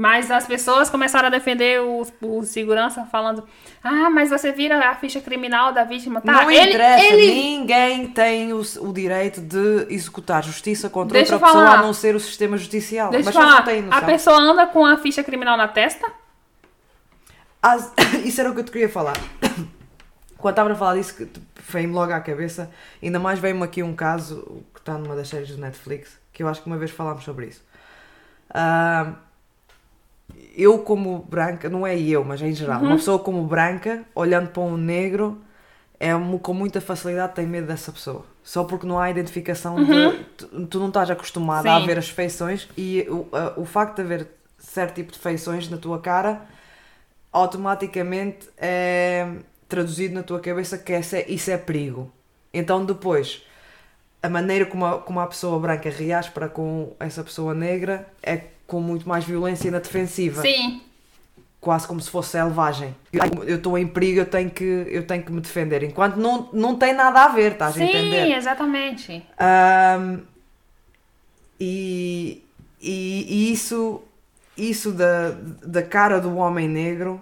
[0.00, 3.46] Mas as pessoas começaram a defender o, o segurança falando:
[3.84, 6.22] Ah, mas você vira a ficha criminal da vítima.
[6.22, 11.34] Tá, não ele, interessa, ele ninguém tem o, o direito de executar justiça contra Deixa
[11.34, 11.80] outra pessoa falar.
[11.80, 13.10] a não ser o sistema judicial.
[13.10, 14.06] Deixa Mas falar, não têm a noção.
[14.06, 16.10] pessoa anda com a ficha criminal na testa?
[17.60, 17.92] As-
[18.24, 19.18] Isso era o que eu te queria falar.
[20.38, 21.28] Quando estava a falar disso,
[21.68, 22.70] veio-me logo à cabeça,
[23.02, 26.48] ainda mais veio-me aqui um caso que está numa das séries do Netflix, que eu
[26.48, 27.62] acho que uma vez falámos sobre isso.
[28.48, 29.12] Ah,
[30.56, 34.62] eu, como branca, não é eu, mas em geral, uma pessoa como branca, olhando para
[34.62, 35.40] um negro,
[35.98, 36.10] é
[36.42, 38.24] com muita facilidade tem medo dessa pessoa.
[38.42, 40.24] Só porque não há identificação de.
[40.36, 41.86] Tu, tu não estás acostumada a Sim.
[41.86, 44.28] ver as feições e o, a- o facto de haver
[44.58, 46.42] certo tipo de feições na tua cara
[47.32, 49.26] automaticamente é
[49.68, 52.10] traduzido na tua cabeça que essa é- isso é perigo.
[52.52, 53.42] Então depois,
[54.22, 58.42] a maneira como a, como a pessoa branca reage para com essa pessoa negra é
[58.70, 60.40] com muito mais violência na defensiva.
[60.40, 60.80] Sim.
[61.60, 62.94] Quase como se fosse selvagem.
[63.44, 65.82] Eu estou em perigo, eu tenho, que, eu tenho que me defender.
[65.82, 68.32] Enquanto não, não tem nada a ver, estás a Sim, entender?
[68.32, 69.26] exatamente.
[69.36, 70.20] Ahm,
[71.58, 72.42] e,
[72.80, 74.00] e, e isso,
[74.56, 75.32] isso da,
[75.66, 77.20] da cara do homem negro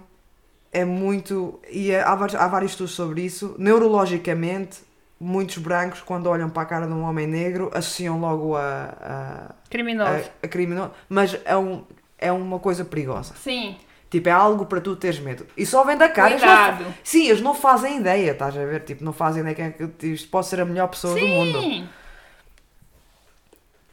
[0.70, 1.59] é muito.
[1.72, 3.57] E há, há vários estudos sobre isso.
[3.59, 4.80] Neurologicamente,
[5.20, 9.54] muitos brancos, quando olham para a cara de um homem negro, associam logo a, a,
[9.68, 10.10] Criminoso.
[10.42, 10.92] a, a criminoso.
[11.08, 11.84] Mas é, um,
[12.16, 13.34] é uma coisa perigosa.
[13.36, 13.76] Sim.
[14.10, 15.46] Tipo, é algo para tu teres medo.
[15.56, 16.30] E só vem da cara.
[16.30, 16.94] eles não Cuidado.
[17.02, 18.84] Sim, eles não fazem ideia, estás a ver?
[18.84, 21.60] Tipo, não fazem ideia que é que isto pode ser a melhor pessoa do mundo.
[21.60, 21.88] Sim.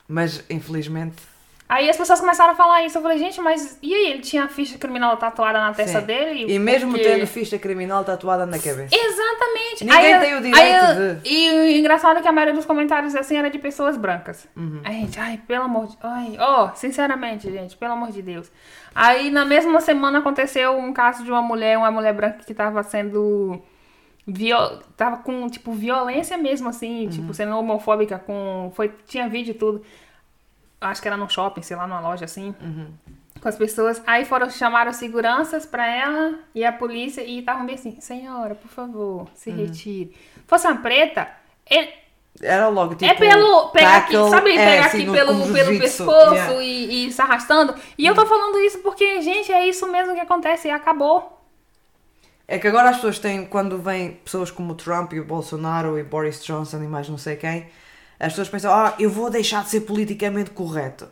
[0.07, 1.15] Mas, infelizmente,
[1.67, 2.95] Aí as pessoas começaram a falar isso.
[2.97, 4.11] Eu falei, gente, mas e aí?
[4.11, 6.05] Ele tinha a ficha criminal tatuada na testa Sim.
[6.05, 6.53] dele?
[6.53, 8.95] E mesmo Porque- tendo ficha criminal tatuada na cabeça.
[8.95, 9.83] Exatamente.
[9.83, 12.65] Ninguém Aí, tem o direito aí, de- E o engraçado é que a maioria dos
[12.65, 14.47] comentários assim era de pessoas brancas.
[14.55, 14.79] Uhum.
[14.83, 15.97] Aí, gente, ai, pelo amor de...
[16.03, 18.51] Ai, ó, sinceramente, gente, pelo amor de Deus.
[18.93, 22.83] Aí, na mesma semana, aconteceu um caso de uma mulher, uma mulher branca que tava
[22.83, 23.59] sendo...
[24.27, 24.79] Viol...
[24.95, 27.09] Tava com, tipo, violência mesmo, assim, Uhum.
[27.09, 28.71] tipo, sendo homofóbica com...
[28.75, 28.91] Foi...
[29.07, 29.81] Tinha vídeo e tudo.
[30.89, 32.55] Acho que era no shopping, sei lá, numa loja, assim.
[32.61, 32.87] Uhum.
[33.41, 34.01] Com as pessoas.
[34.07, 38.55] Aí foram chamar os seguranças pra ela e a polícia e estavam bem assim, senhora,
[38.55, 39.57] por favor, se Uhum.
[39.57, 40.15] retire.
[40.47, 41.27] Fosse uma preta,
[41.69, 41.89] ele,
[42.41, 43.11] Era logo tipo.
[43.11, 43.69] é pelo.
[43.69, 46.61] Pegar tackle, aqui, sabe, é, pegar assim, aqui no- pelo, pelo pescoço yeah.
[46.63, 47.75] e, e se arrastando.
[47.97, 51.31] E eu tô falando isso porque, gente, é isso mesmo que acontece e acabou.
[52.47, 55.97] É que agora as pessoas têm, quando vêm pessoas como o Trump e o Bolsonaro
[55.97, 57.67] e Boris Johnson e mais não sei quem,
[58.19, 61.07] as pessoas pensam, ah, eu vou deixar de ser politicamente correto.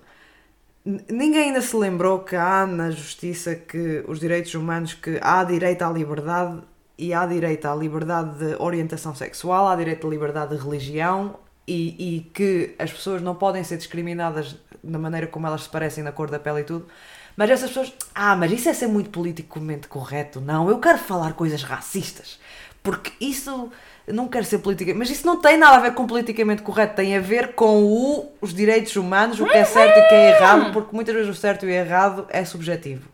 [0.86, 5.82] ninguém ainda se lembrou que há na justiça que os direitos humanos que há direito
[5.84, 6.62] à liberdade
[6.97, 11.36] e há direito à liberdade de orientação sexual, há direito à liberdade de religião
[11.68, 16.04] e, e que as pessoas não podem ser discriminadas da maneira como elas se parecem
[16.04, 16.88] na cor da pele e tudo.
[17.36, 20.39] Mas essas pessoas, ah, mas isso é ser muito politicamente correto.
[20.39, 22.39] Não, eu quero falar coisas racistas.
[22.84, 23.72] Porque isso
[24.08, 27.16] não quero ser política, mas isso não tem nada a ver com politicamente correto, tem
[27.16, 30.30] a ver com o, os direitos humanos, o que é certo e o que é
[30.32, 33.08] errado, porque muitas vezes o certo e o errado é subjetivo.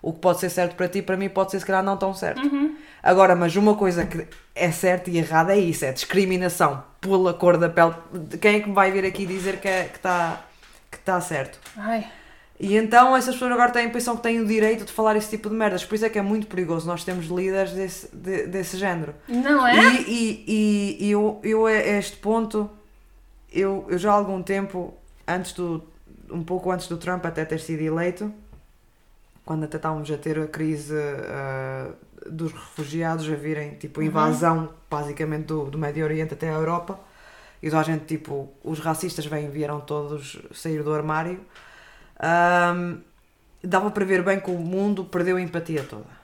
[0.00, 2.14] O que pode ser certo para ti, para mim, pode ser se calhar não tão
[2.14, 2.40] certo.
[2.40, 2.76] Uhum.
[3.02, 4.24] Agora, mas uma coisa que
[4.54, 7.94] é certa e errada é isso: é discriminação pela cor da pele.
[8.40, 10.44] Quem é que me vai vir aqui dizer que é, está
[10.90, 11.58] que tá certo?
[11.76, 12.06] Ai.
[12.58, 15.30] E então essas pessoas agora têm a impressão que têm o direito de falar esse
[15.30, 15.84] tipo de merdas.
[15.84, 19.14] Por isso é que é muito perigoso nós temos líderes desse, de, desse género.
[19.28, 19.76] Não é?
[19.76, 22.70] E, e, e, e eu, eu a este ponto,
[23.52, 24.94] eu, eu já há algum tempo,
[25.28, 25.82] antes do,
[26.30, 28.32] um pouco antes do Trump até ter sido eleito,
[29.44, 31.94] quando até estávamos a ter a crise uh,
[32.28, 34.68] dos refugiados a virem, tipo, invasão uhum.
[34.90, 36.98] basicamente do, do Médio Oriente até a Europa,
[37.62, 41.40] e toda a gente, tipo, os racistas vêm, vieram todos sair do armário
[42.22, 42.98] um,
[43.62, 46.16] dava para ver bem que o mundo perdeu a empatia toda.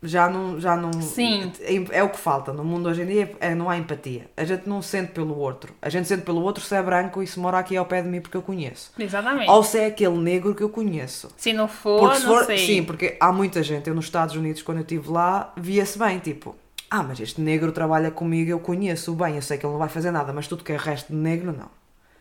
[0.00, 0.92] Já não, já não.
[1.02, 1.52] Sim.
[1.60, 2.52] É, é o que falta.
[2.52, 4.30] No mundo hoje em dia é, não há empatia.
[4.36, 5.74] A gente não sente pelo outro.
[5.82, 8.08] A gente sente pelo outro se é branco e se mora aqui ao pé de
[8.08, 8.92] mim porque eu conheço.
[8.96, 9.50] Exatamente.
[9.50, 11.28] Ou se é aquele negro que eu conheço.
[11.36, 12.58] Se não for, porque se não for, sei.
[12.58, 13.88] Sim, porque há muita gente.
[13.88, 16.54] Eu nos Estados Unidos, quando eu estive lá, via-se bem, tipo.
[16.88, 19.90] Ah, mas este negro trabalha comigo, eu conheço bem, eu sei que ele não vai
[19.90, 21.68] fazer nada, mas tudo que é resto de negro, não.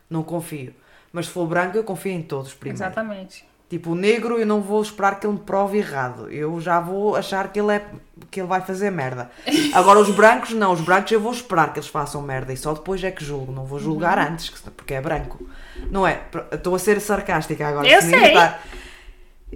[0.10, 0.74] Não confio.
[1.12, 2.84] Mas se for branco, eu confio em todos primeiro.
[2.84, 3.46] Exatamente.
[3.70, 6.32] Tipo, o negro eu não vou esperar que ele me prove errado.
[6.32, 7.86] Eu já vou achar que ele, é,
[8.32, 9.30] que ele vai fazer merda.
[9.74, 12.74] Agora os brancos não, os brancos eu vou esperar que eles façam merda e só
[12.74, 13.52] depois é que julgo.
[13.52, 14.24] Não vou julgar Uhum.
[14.34, 15.46] antes, porque é branco.
[15.92, 16.22] Não é?
[16.52, 17.86] Estou a ser sarcástica agora.
[17.88, 18.28] Eu sei.
[18.30, 18.60] está-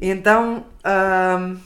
[0.02, 0.66] Então,
[1.40, 1.58] hum,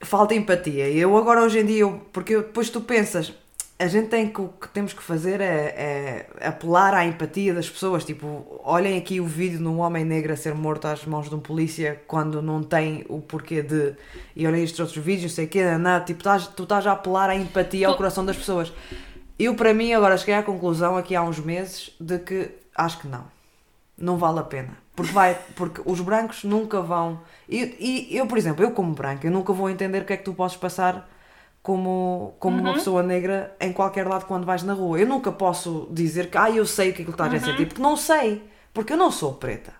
[0.00, 0.88] falta empatia.
[0.88, 3.32] Eu agora hoje em dia, eu- porque eu- depois tu pensas,
[3.80, 7.70] a gente tem que, o que temos que fazer é, é apelar à empatia das
[7.70, 8.04] pessoas.
[8.04, 11.34] Tipo, olhem aqui o vídeo de um homem negro a ser morto às mãos de
[11.36, 13.94] um polícia quando não tem o porquê de.
[14.34, 16.04] E olhem estes outros vídeos, não sei o quê, nada.
[16.04, 18.72] Tipo, estás, tu estás a apelar à empatia ao coração das pessoas.
[19.38, 23.06] Eu, para mim, agora cheguei à conclusão aqui há uns meses de que acho que
[23.06, 23.26] não.
[23.96, 24.76] Não vale a pena.
[24.96, 27.20] Porque, vai, porque os brancos nunca vão.
[27.48, 30.16] E, e eu, por exemplo, eu como branco, eu nunca vou entender o que é
[30.16, 31.08] que tu podes passar
[31.62, 34.98] como, como uma pessoa negra em qualquer lado quando vais na rua.
[34.98, 37.66] Eu nunca posso dizer que ah, eu sei o que é que estás a sentir,
[37.66, 38.48] porque não sei.
[38.72, 39.72] Porque eu não sou preta.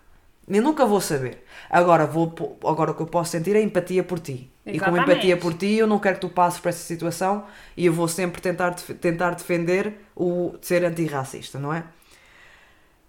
[0.47, 1.43] Eu nunca vou saber.
[1.69, 2.33] Agora, vou,
[2.65, 4.51] agora o que eu posso sentir é empatia por ti.
[4.65, 5.11] E com Exatamente.
[5.11, 7.45] empatia por ti, eu não quero que tu passes por essa situação
[7.77, 11.83] e eu vou sempre tentar, tentar defender o de ser antirracista, não é?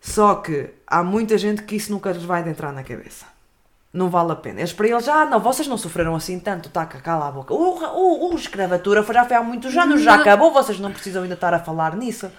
[0.00, 3.26] Só que há muita gente que isso nunca lhes vai entrar na cabeça.
[3.92, 4.60] Não vale a pena.
[4.60, 7.52] Eles para eles, ah, não, vocês não sofreram assim tanto, tá, cala a boca.
[7.52, 11.22] O, o, o escravatura foi- já foi há muitos anos, já acabou, vocês não precisam
[11.24, 12.30] ainda estar a falar nisso.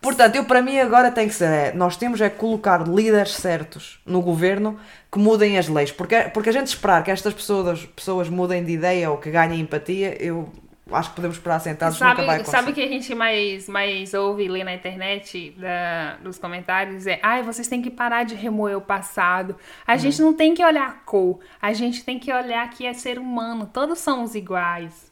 [0.00, 3.98] Portanto, eu para mim agora tem que ser, é, nós temos é colocar líderes certos
[4.06, 4.78] no governo
[5.10, 5.90] que mudem as leis.
[5.90, 9.60] Porque, porque a gente esperar que estas pessoas, pessoas mudem de ideia ou que ganhem
[9.60, 10.52] empatia, eu
[10.92, 12.50] acho que podemos esperar sentados nunca vai Sabe, acontecer.
[12.56, 17.06] sabe o que a gente mais, mais ouve e lê na internet, da, dos comentários?
[17.06, 19.56] É, ai, vocês têm que parar de remoer o passado.
[19.86, 19.98] A Hum.
[19.98, 23.18] gente não tem que olhar a cor, a gente tem que olhar que é ser
[23.18, 25.08] humano, todos somos iguais.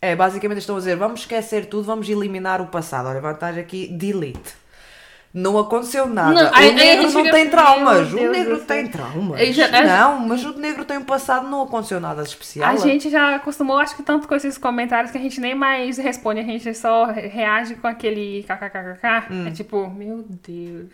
[0.00, 3.08] É, basicamente estão a dizer, vamos esquecer tudo, vamos eliminar o passado.
[3.08, 4.54] Olha, a vantagem aqui, delete.
[5.34, 6.44] Não aconteceu nada.
[6.44, 8.12] Não, o negro não tem traumas.
[8.12, 9.56] meu O negro tem traumas.
[9.84, 12.70] Não, mas o negro tem um passado, não aconteceu nada de especial.
[12.70, 15.98] A gente já acostumou, acho que tanto com esses comentários que a gente nem mais
[15.98, 19.32] responde, a gente só reage com aquele kkkk.
[19.32, 19.48] Hum.
[19.48, 20.86] É tipo, meu Deus.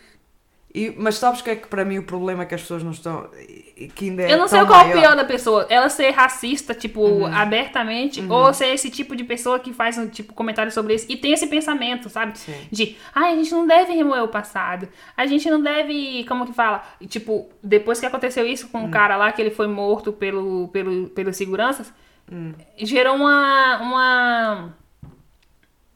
[0.73, 2.91] E- mas sabes que é que para mim o problema é que as pessoas não
[2.91, 3.29] estão.
[3.75, 5.65] e Que ainda é Eu não sei qual é o pior da pessoa.
[5.69, 7.25] Ela ser racista, tipo, Uhum.
[7.25, 11.17] abertamente, ou ser esse tipo de pessoa que faz um tipo comentário sobre isso e
[11.17, 12.37] tem esse pensamento, sabe?
[12.37, 12.53] Sim.
[12.71, 14.87] De, ai, a gente não deve remover o passado.
[15.17, 16.83] A gente não deve, como que fala?
[17.07, 18.91] Tipo, depois que aconteceu isso com o Hum.
[18.91, 21.91] cara lá, que ele foi morto pelo, pelo, pelos seguranças,
[22.31, 22.53] Hum.
[22.77, 24.73] gerou uma, uma.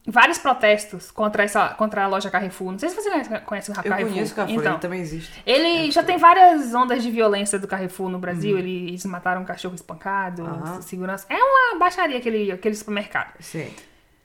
[0.07, 2.71] Vários protestos contra, essa, contra a loja Carrefour.
[2.71, 3.09] Não sei se você
[3.43, 4.11] conhece- o Eu Carrefour.
[4.11, 5.41] conheço o Carrefour, Então, ele também existe.
[5.45, 8.57] ele já tem várias ondas de violência do Carrefour no Brasil.
[8.57, 10.47] Eles mataram um cachorro espancado, Uhum.
[10.49, 10.81] Aham.
[10.81, 11.25] segurança.
[11.29, 13.33] É uma baixaria aquele, aquele supermercado.
[13.39, 13.67] Sim.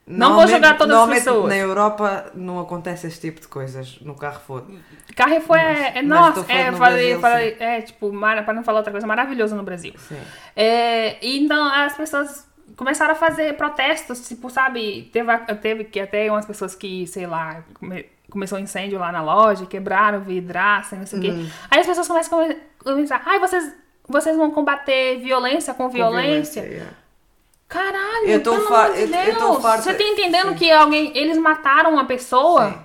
[0.05, 1.47] Não vou jogar todas as pessoas.
[1.47, 4.63] Na Europa não acontece esse tipo de coisas no Carrefour.
[5.15, 8.11] Carrefour é, é mas nossa, tô falando é, no falei, Brasil, falei, é tipo,
[8.43, 9.93] pra não falar outra coisa, maravilhoso no Brasil.
[9.97, 10.19] Sim.
[10.55, 16.29] É, então as pessoas começaram a fazer protestos, tipo, sabe, teve, a- teve que até
[16.31, 21.05] umas pessoas que, sei lá, come- começou um incêndio lá na loja, quebraram vidraça, não
[21.05, 21.45] sei o Uhum.
[21.45, 21.51] quê.
[21.69, 22.55] Aí as pessoas começam,
[22.85, 23.25] mensagem.
[23.27, 23.73] Ai, vocês,
[24.07, 26.61] vocês vão combater violência com violência.
[26.61, 26.91] Com violência, yeah.
[27.67, 29.61] Caralho, Eu tô pelo fa- amor de eu- eu tô Deus.
[29.61, 30.55] farta- Você tá entendendo Sim.
[30.55, 31.17] que alguém.
[31.17, 32.69] Eles mataram uma pessoa?
[32.71, 32.79] Sim.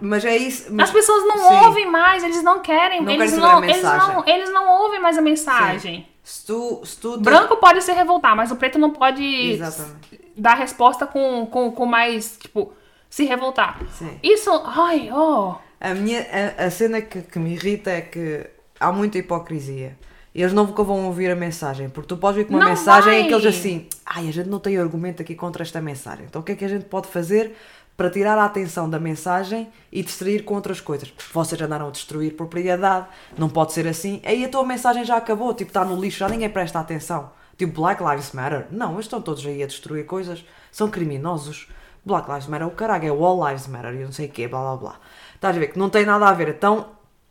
[0.00, 0.64] Mas é isso.
[0.64, 1.66] As Mas, pessoas não Sim.
[1.66, 3.00] ouvem mais, eles não querem.
[3.02, 6.06] Não eles, querem não, a eles, não, eles não ouvem mais a mensagem.
[6.26, 10.20] Se tu, se tu Branco pode se revoltar, mas o preto não pode Exatamente.
[10.36, 12.72] dar resposta com, com, com mais, tipo,
[13.08, 13.80] se revoltar.
[13.92, 14.18] Sim.
[14.24, 15.54] Isso, ai, oh.
[15.80, 16.26] A, minha,
[16.58, 18.44] a, a cena que, que me irrita é que
[18.80, 19.96] há muita hipocrisia.
[20.34, 23.20] Eles nunca vão ouvir a mensagem, porque tu podes vir com uma Não mensagem vai.
[23.20, 26.26] em que eles assim, ai, a gente não tem argumento aqui contra esta mensagem.
[26.28, 27.56] Então o que é que a gente pode fazer
[27.96, 31.12] para tirar a atenção da mensagem e distrair com outras coisas?
[31.32, 33.06] Vocês andaram a destruir propriedade,
[33.38, 34.20] não pode ser assim.
[34.24, 37.30] Aí a tua mensagem já acabou, tipo, está no lixo, já ninguém presta atenção.
[37.56, 38.66] Tipo, Black Lives Matter.
[38.70, 41.68] Não, eles estão todos aí a destruir coisas, são criminosos.
[42.04, 44.60] Black Lives Matter, o caralho, é All Lives Matter e não sei o quê, blá
[44.60, 45.00] blá blá.
[45.34, 46.48] Estás a ver que não tem nada a ver.
[46.50, 46.86] Então,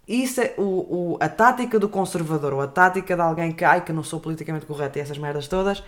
[0.08, 0.62] isso é o,
[1.14, 4.20] o- a tática do conservador, ou a tática de alguém que, ai, que não sou
[4.20, 5.84] politicamente correto e essas merdas todas,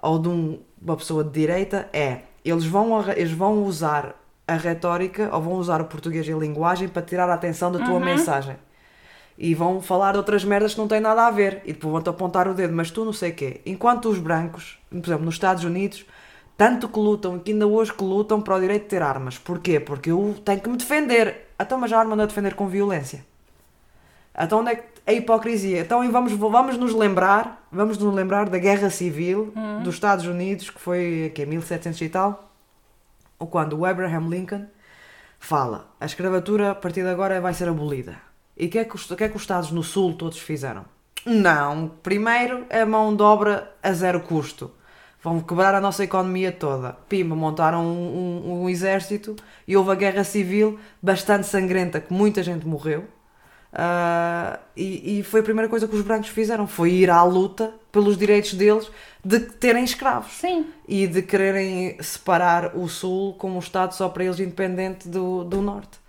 [0.00, 4.14] ou de um- uma pessoa de direita, é, eles vão, eles vão usar
[4.50, 7.84] a retórica, ou vão usar o português e a linguagem para tirar a atenção da
[7.84, 8.56] tua mensagem.
[9.38, 11.62] E vão falar de outras merdas que não têm nada a ver.
[11.64, 13.60] E depois vão-te apontar o dedo, mas tu não sei o quê.
[13.64, 16.04] Enquanto os brancos, por exemplo, nos Estados Unidos,
[16.56, 19.38] tanto que lutam, e que ainda hoje que lutam para o direito de ter armas.
[19.38, 19.80] Porquê?
[19.80, 21.48] Porque eu tenho que me defender.
[21.58, 23.24] Então, mas a arma não é defender com violência.
[24.38, 25.80] Então onde é que a hipocrisia?
[25.80, 30.80] Então vamos, vamos nos lembrar, vamos nos lembrar da Guerra Civil dos Estados Unidos, que
[30.80, 32.49] foi que 1700 e tal,
[33.40, 34.66] ou quando o Abraham Lincoln
[35.40, 38.16] fala, a escravatura a partir de agora vai ser abolida.
[38.56, 40.84] E o que, é que os- que é que os Estados no Sul todos fizeram?
[41.24, 44.70] Não, primeiro é mão de obra a zero custo.
[45.22, 46.92] Vão quebrar a nossa economia toda.
[47.08, 49.36] Pimba, montaram um, um- um exército
[49.66, 53.06] e houve a guerra civil bastante sangrenta, que muita gente morreu.
[53.72, 57.72] Ah, e, e foi a primeira coisa que os brancos fizeram, foi ir à luta
[57.92, 58.90] pelos direitos deles
[59.24, 60.66] de terem escravos Sim.
[60.88, 65.62] e de quererem separar o Sul como um Estado só para eles independente do, do
[65.62, 66.00] Norte.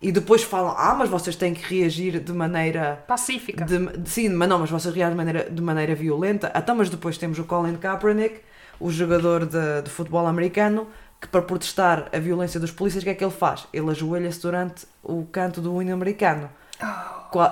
[0.00, 3.02] E depois falam, ah, mas vocês têm que reagir de maneira...
[3.08, 3.64] Pacífica.
[3.64, 6.48] De, de- sim, mas não, mas vocês reagem de maneira, de maneira violenta.
[6.54, 8.40] Até, mas depois temos o Colin Kaepernick,
[8.78, 10.86] o jogador de, de futebol americano,
[11.20, 13.66] que para protestar a violência dos polícias, o que é que ele faz?
[13.72, 16.48] Ele ajoelha-se durante o canto do hino americano.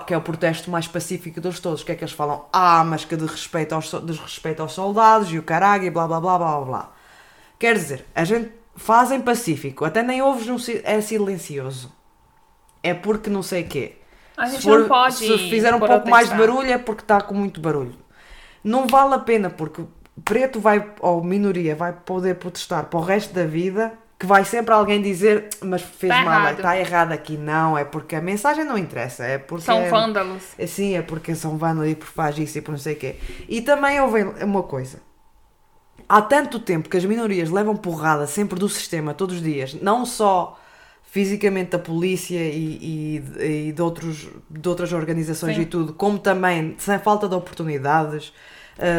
[0.07, 1.83] Que é o protesto mais pacífico dos todos.
[1.83, 2.47] Que é que eles falam?
[2.53, 6.21] Ah, mas que de respeito aos, desrespeito aos soldados e o caralho e blá blá
[6.21, 6.93] blá blá blá.
[7.59, 10.47] Quer dizer, a gente fazem pacífico, até nem ouves
[10.85, 11.93] é silencioso.
[12.83, 13.97] É porque não sei quê.
[14.37, 15.15] A Se gente for- não pode.
[15.17, 17.97] Se fizer um pouco mais de barulho é porque está com muito barulho.
[18.63, 19.83] Não vale a pena porque
[20.25, 24.73] preto vai, ou minoria, vai poder protestar para o resto da vida que vai sempre
[24.73, 27.37] alguém dizer mas fez Tá mal, está errado aqui.
[27.37, 29.25] Não, é porque a mensagem não interessa.
[29.25, 30.43] É porque São é- vândalos.
[30.59, 32.97] é Sim, é porque são vândalos e por faz isso e por não sei o
[32.97, 33.17] quê.
[33.49, 35.01] E também houve uma coisa.
[36.09, 40.07] Há tanto tempo que as minorias levam porrada sempre do sistema, todos os dias, não
[40.07, 40.59] só
[41.03, 45.63] fisicamente da polícia e, e, e de, outros, de outras organizações Sim.
[45.63, 48.33] e tudo, como também sem falta de oportunidades,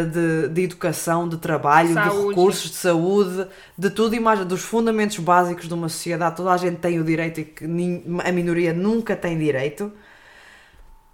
[0.06, 2.28] de, de educação, de trabalho, de Saúde.
[2.30, 3.48] recursos, de saúde,
[3.78, 6.36] de tudo e mais, dos fundamentos básicos de uma sociedade.
[6.36, 9.92] Toda a gente tem o direito e que a minoria nunca tem direito.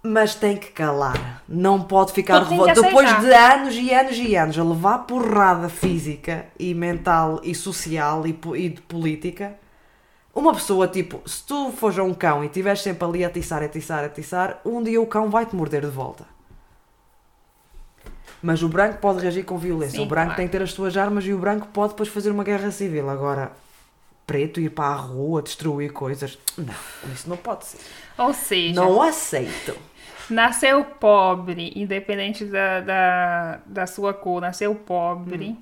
[0.06, 1.42] Mas tem que calar.
[1.48, 6.44] Não pode ficar que Depois de anos e anos e anos a levar porrada física
[6.58, 9.54] e mental e social e, e de política,
[10.34, 13.62] uma pessoa, tipo, se tu fores a um cão e estiveres sempre ali a atiçar,
[13.62, 16.33] a atiçar, a atiçar, um dia o cão vai-te morder de volta.
[18.46, 19.96] Mas o branco pode reagir com violência.
[19.98, 20.36] Sim, o branco claro.
[20.36, 23.08] tem que ter as suas armas e o branco pode depois fazer uma guerra civil.
[23.08, 23.52] Agora,
[24.26, 26.38] preto ir para a rua destruir coisas.
[26.58, 26.74] Não,
[27.10, 27.78] isso não pode ser.
[28.18, 29.74] Ou seja, Não aceito.
[30.28, 35.56] nasceu pobre, independente da, da, da sua cor, nasceu pobre, Hum.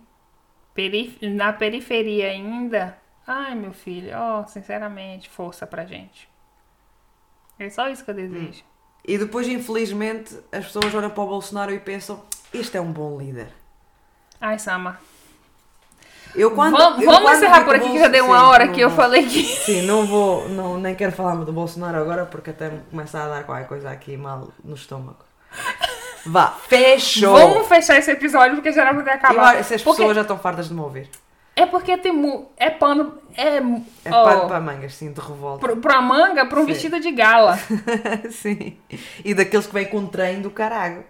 [0.74, 2.98] peri- na periferia ainda.
[3.24, 6.28] Ai, meu filho, ó, sinceramente, força pra gente.
[7.60, 8.64] É só isso que eu desejo.
[9.06, 12.20] E depois, infelizmente, as pessoas olham para o Bolsonaro e pensam:
[12.52, 13.48] este é um bom líder.
[14.40, 14.98] Ai, Sama.
[16.34, 18.68] Eu quando, vamos eu vamos quando encerrar por aqui que já deu uma Sim, hora
[18.68, 18.96] que eu vou.
[18.96, 19.42] falei que.
[19.44, 23.28] Sim, não vou, não, nem quero falar do Bolsonaro agora porque até me começa a
[23.28, 25.18] dar qualquer coisa aqui mal no estômago.
[26.24, 27.36] Vá, fechou!
[27.36, 29.62] Vamos fechar esse episódio porque já era pra ter acabado.
[29.62, 31.10] se as Porque- pessoas já estão fartas de me ouvir.
[31.54, 32.50] É porque tem mu...
[32.56, 33.18] é pano.
[33.36, 35.58] É, É pano para mangas, sim, de revolta.
[35.66, 36.72] pro- pra manga, pra um Sim.
[36.72, 37.58] vestido de gala.
[38.32, 38.78] sim.
[39.22, 41.04] E daqueles que vêm com um trem do caralho.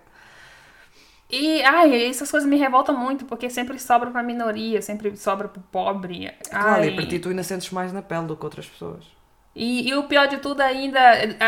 [1.34, 5.62] E, ai, essas coisas me revoltam muito, porque sempre sobra pra minoria, sempre sobra pro
[5.72, 6.30] pobre.
[6.50, 9.06] Claro, Ai, e para ti tu ainda sentes mais na pele do que outras pessoas.
[9.54, 10.98] E, e o pior de tudo ainda,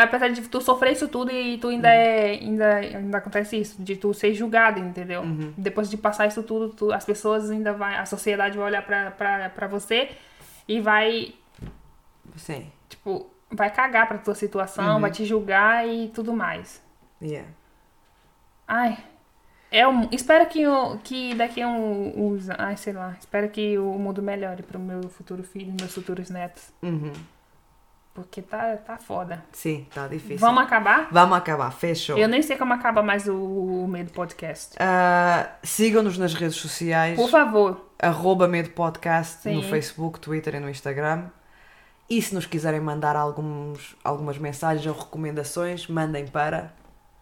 [0.02, 2.30] apesar de tu sofrer isso tudo e tu ainda é.
[2.32, 5.22] Ainda, ainda acontece isso, de tu ser julgado, entendeu?
[5.56, 7.96] Depois de passar isso tudo, tu- as pessoas ainda vai.
[7.96, 10.10] A sociedade vai olhar pra, pra, pra você
[10.68, 11.34] e vai,
[12.36, 12.70] Sim.
[12.88, 16.82] tipo, vai cagar pra tua situação, vai te julgar e tudo mais.
[17.22, 17.48] Yeah.
[18.66, 18.98] Ai.
[19.74, 20.62] É um, espero que,
[21.02, 22.48] que daqui a um, uns.
[22.48, 23.16] Ai, sei lá.
[23.18, 26.70] Espero que o mundo melhore pro meu futuro filho meus futuros netos.
[26.80, 27.12] Uhum.
[28.14, 29.44] Porque tá, tá foda.
[29.50, 30.38] Sim, está difícil.
[30.38, 31.08] Vamos acabar?
[31.10, 32.16] Vamos acabar, fechou.
[32.16, 34.76] Eu nem sei como acaba mais o, o meio do podcast.
[34.78, 37.16] Ah, Sigam-nos nas redes sociais.
[37.16, 37.90] Por favor.
[37.98, 39.56] arroba Medo Podcast Sim.
[39.56, 41.24] no Facebook, Twitter e no Instagram.
[42.08, 46.72] E se nos quiserem mandar alguns, algumas mensagens ou recomendações, mandem para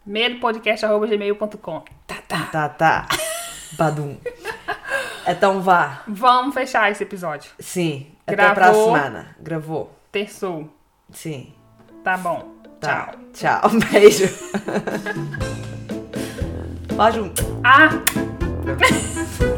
[0.05, 3.07] medopodcast.gmail.com tá tá
[3.73, 4.17] badum.
[5.27, 7.51] então vá, Vamos fechar esse episódio.
[7.59, 8.53] sim, até Gravou.
[8.55, 9.35] para a semana.
[9.39, 10.69] Gravou, Terçou.
[11.11, 11.53] sim.
[12.03, 12.51] Tá bom.
[12.81, 13.13] Tá.
[13.33, 13.61] Tchau.
[13.61, 14.27] Tchau, beijo.
[16.95, 17.41] Vá junto.
[17.63, 17.89] Ah!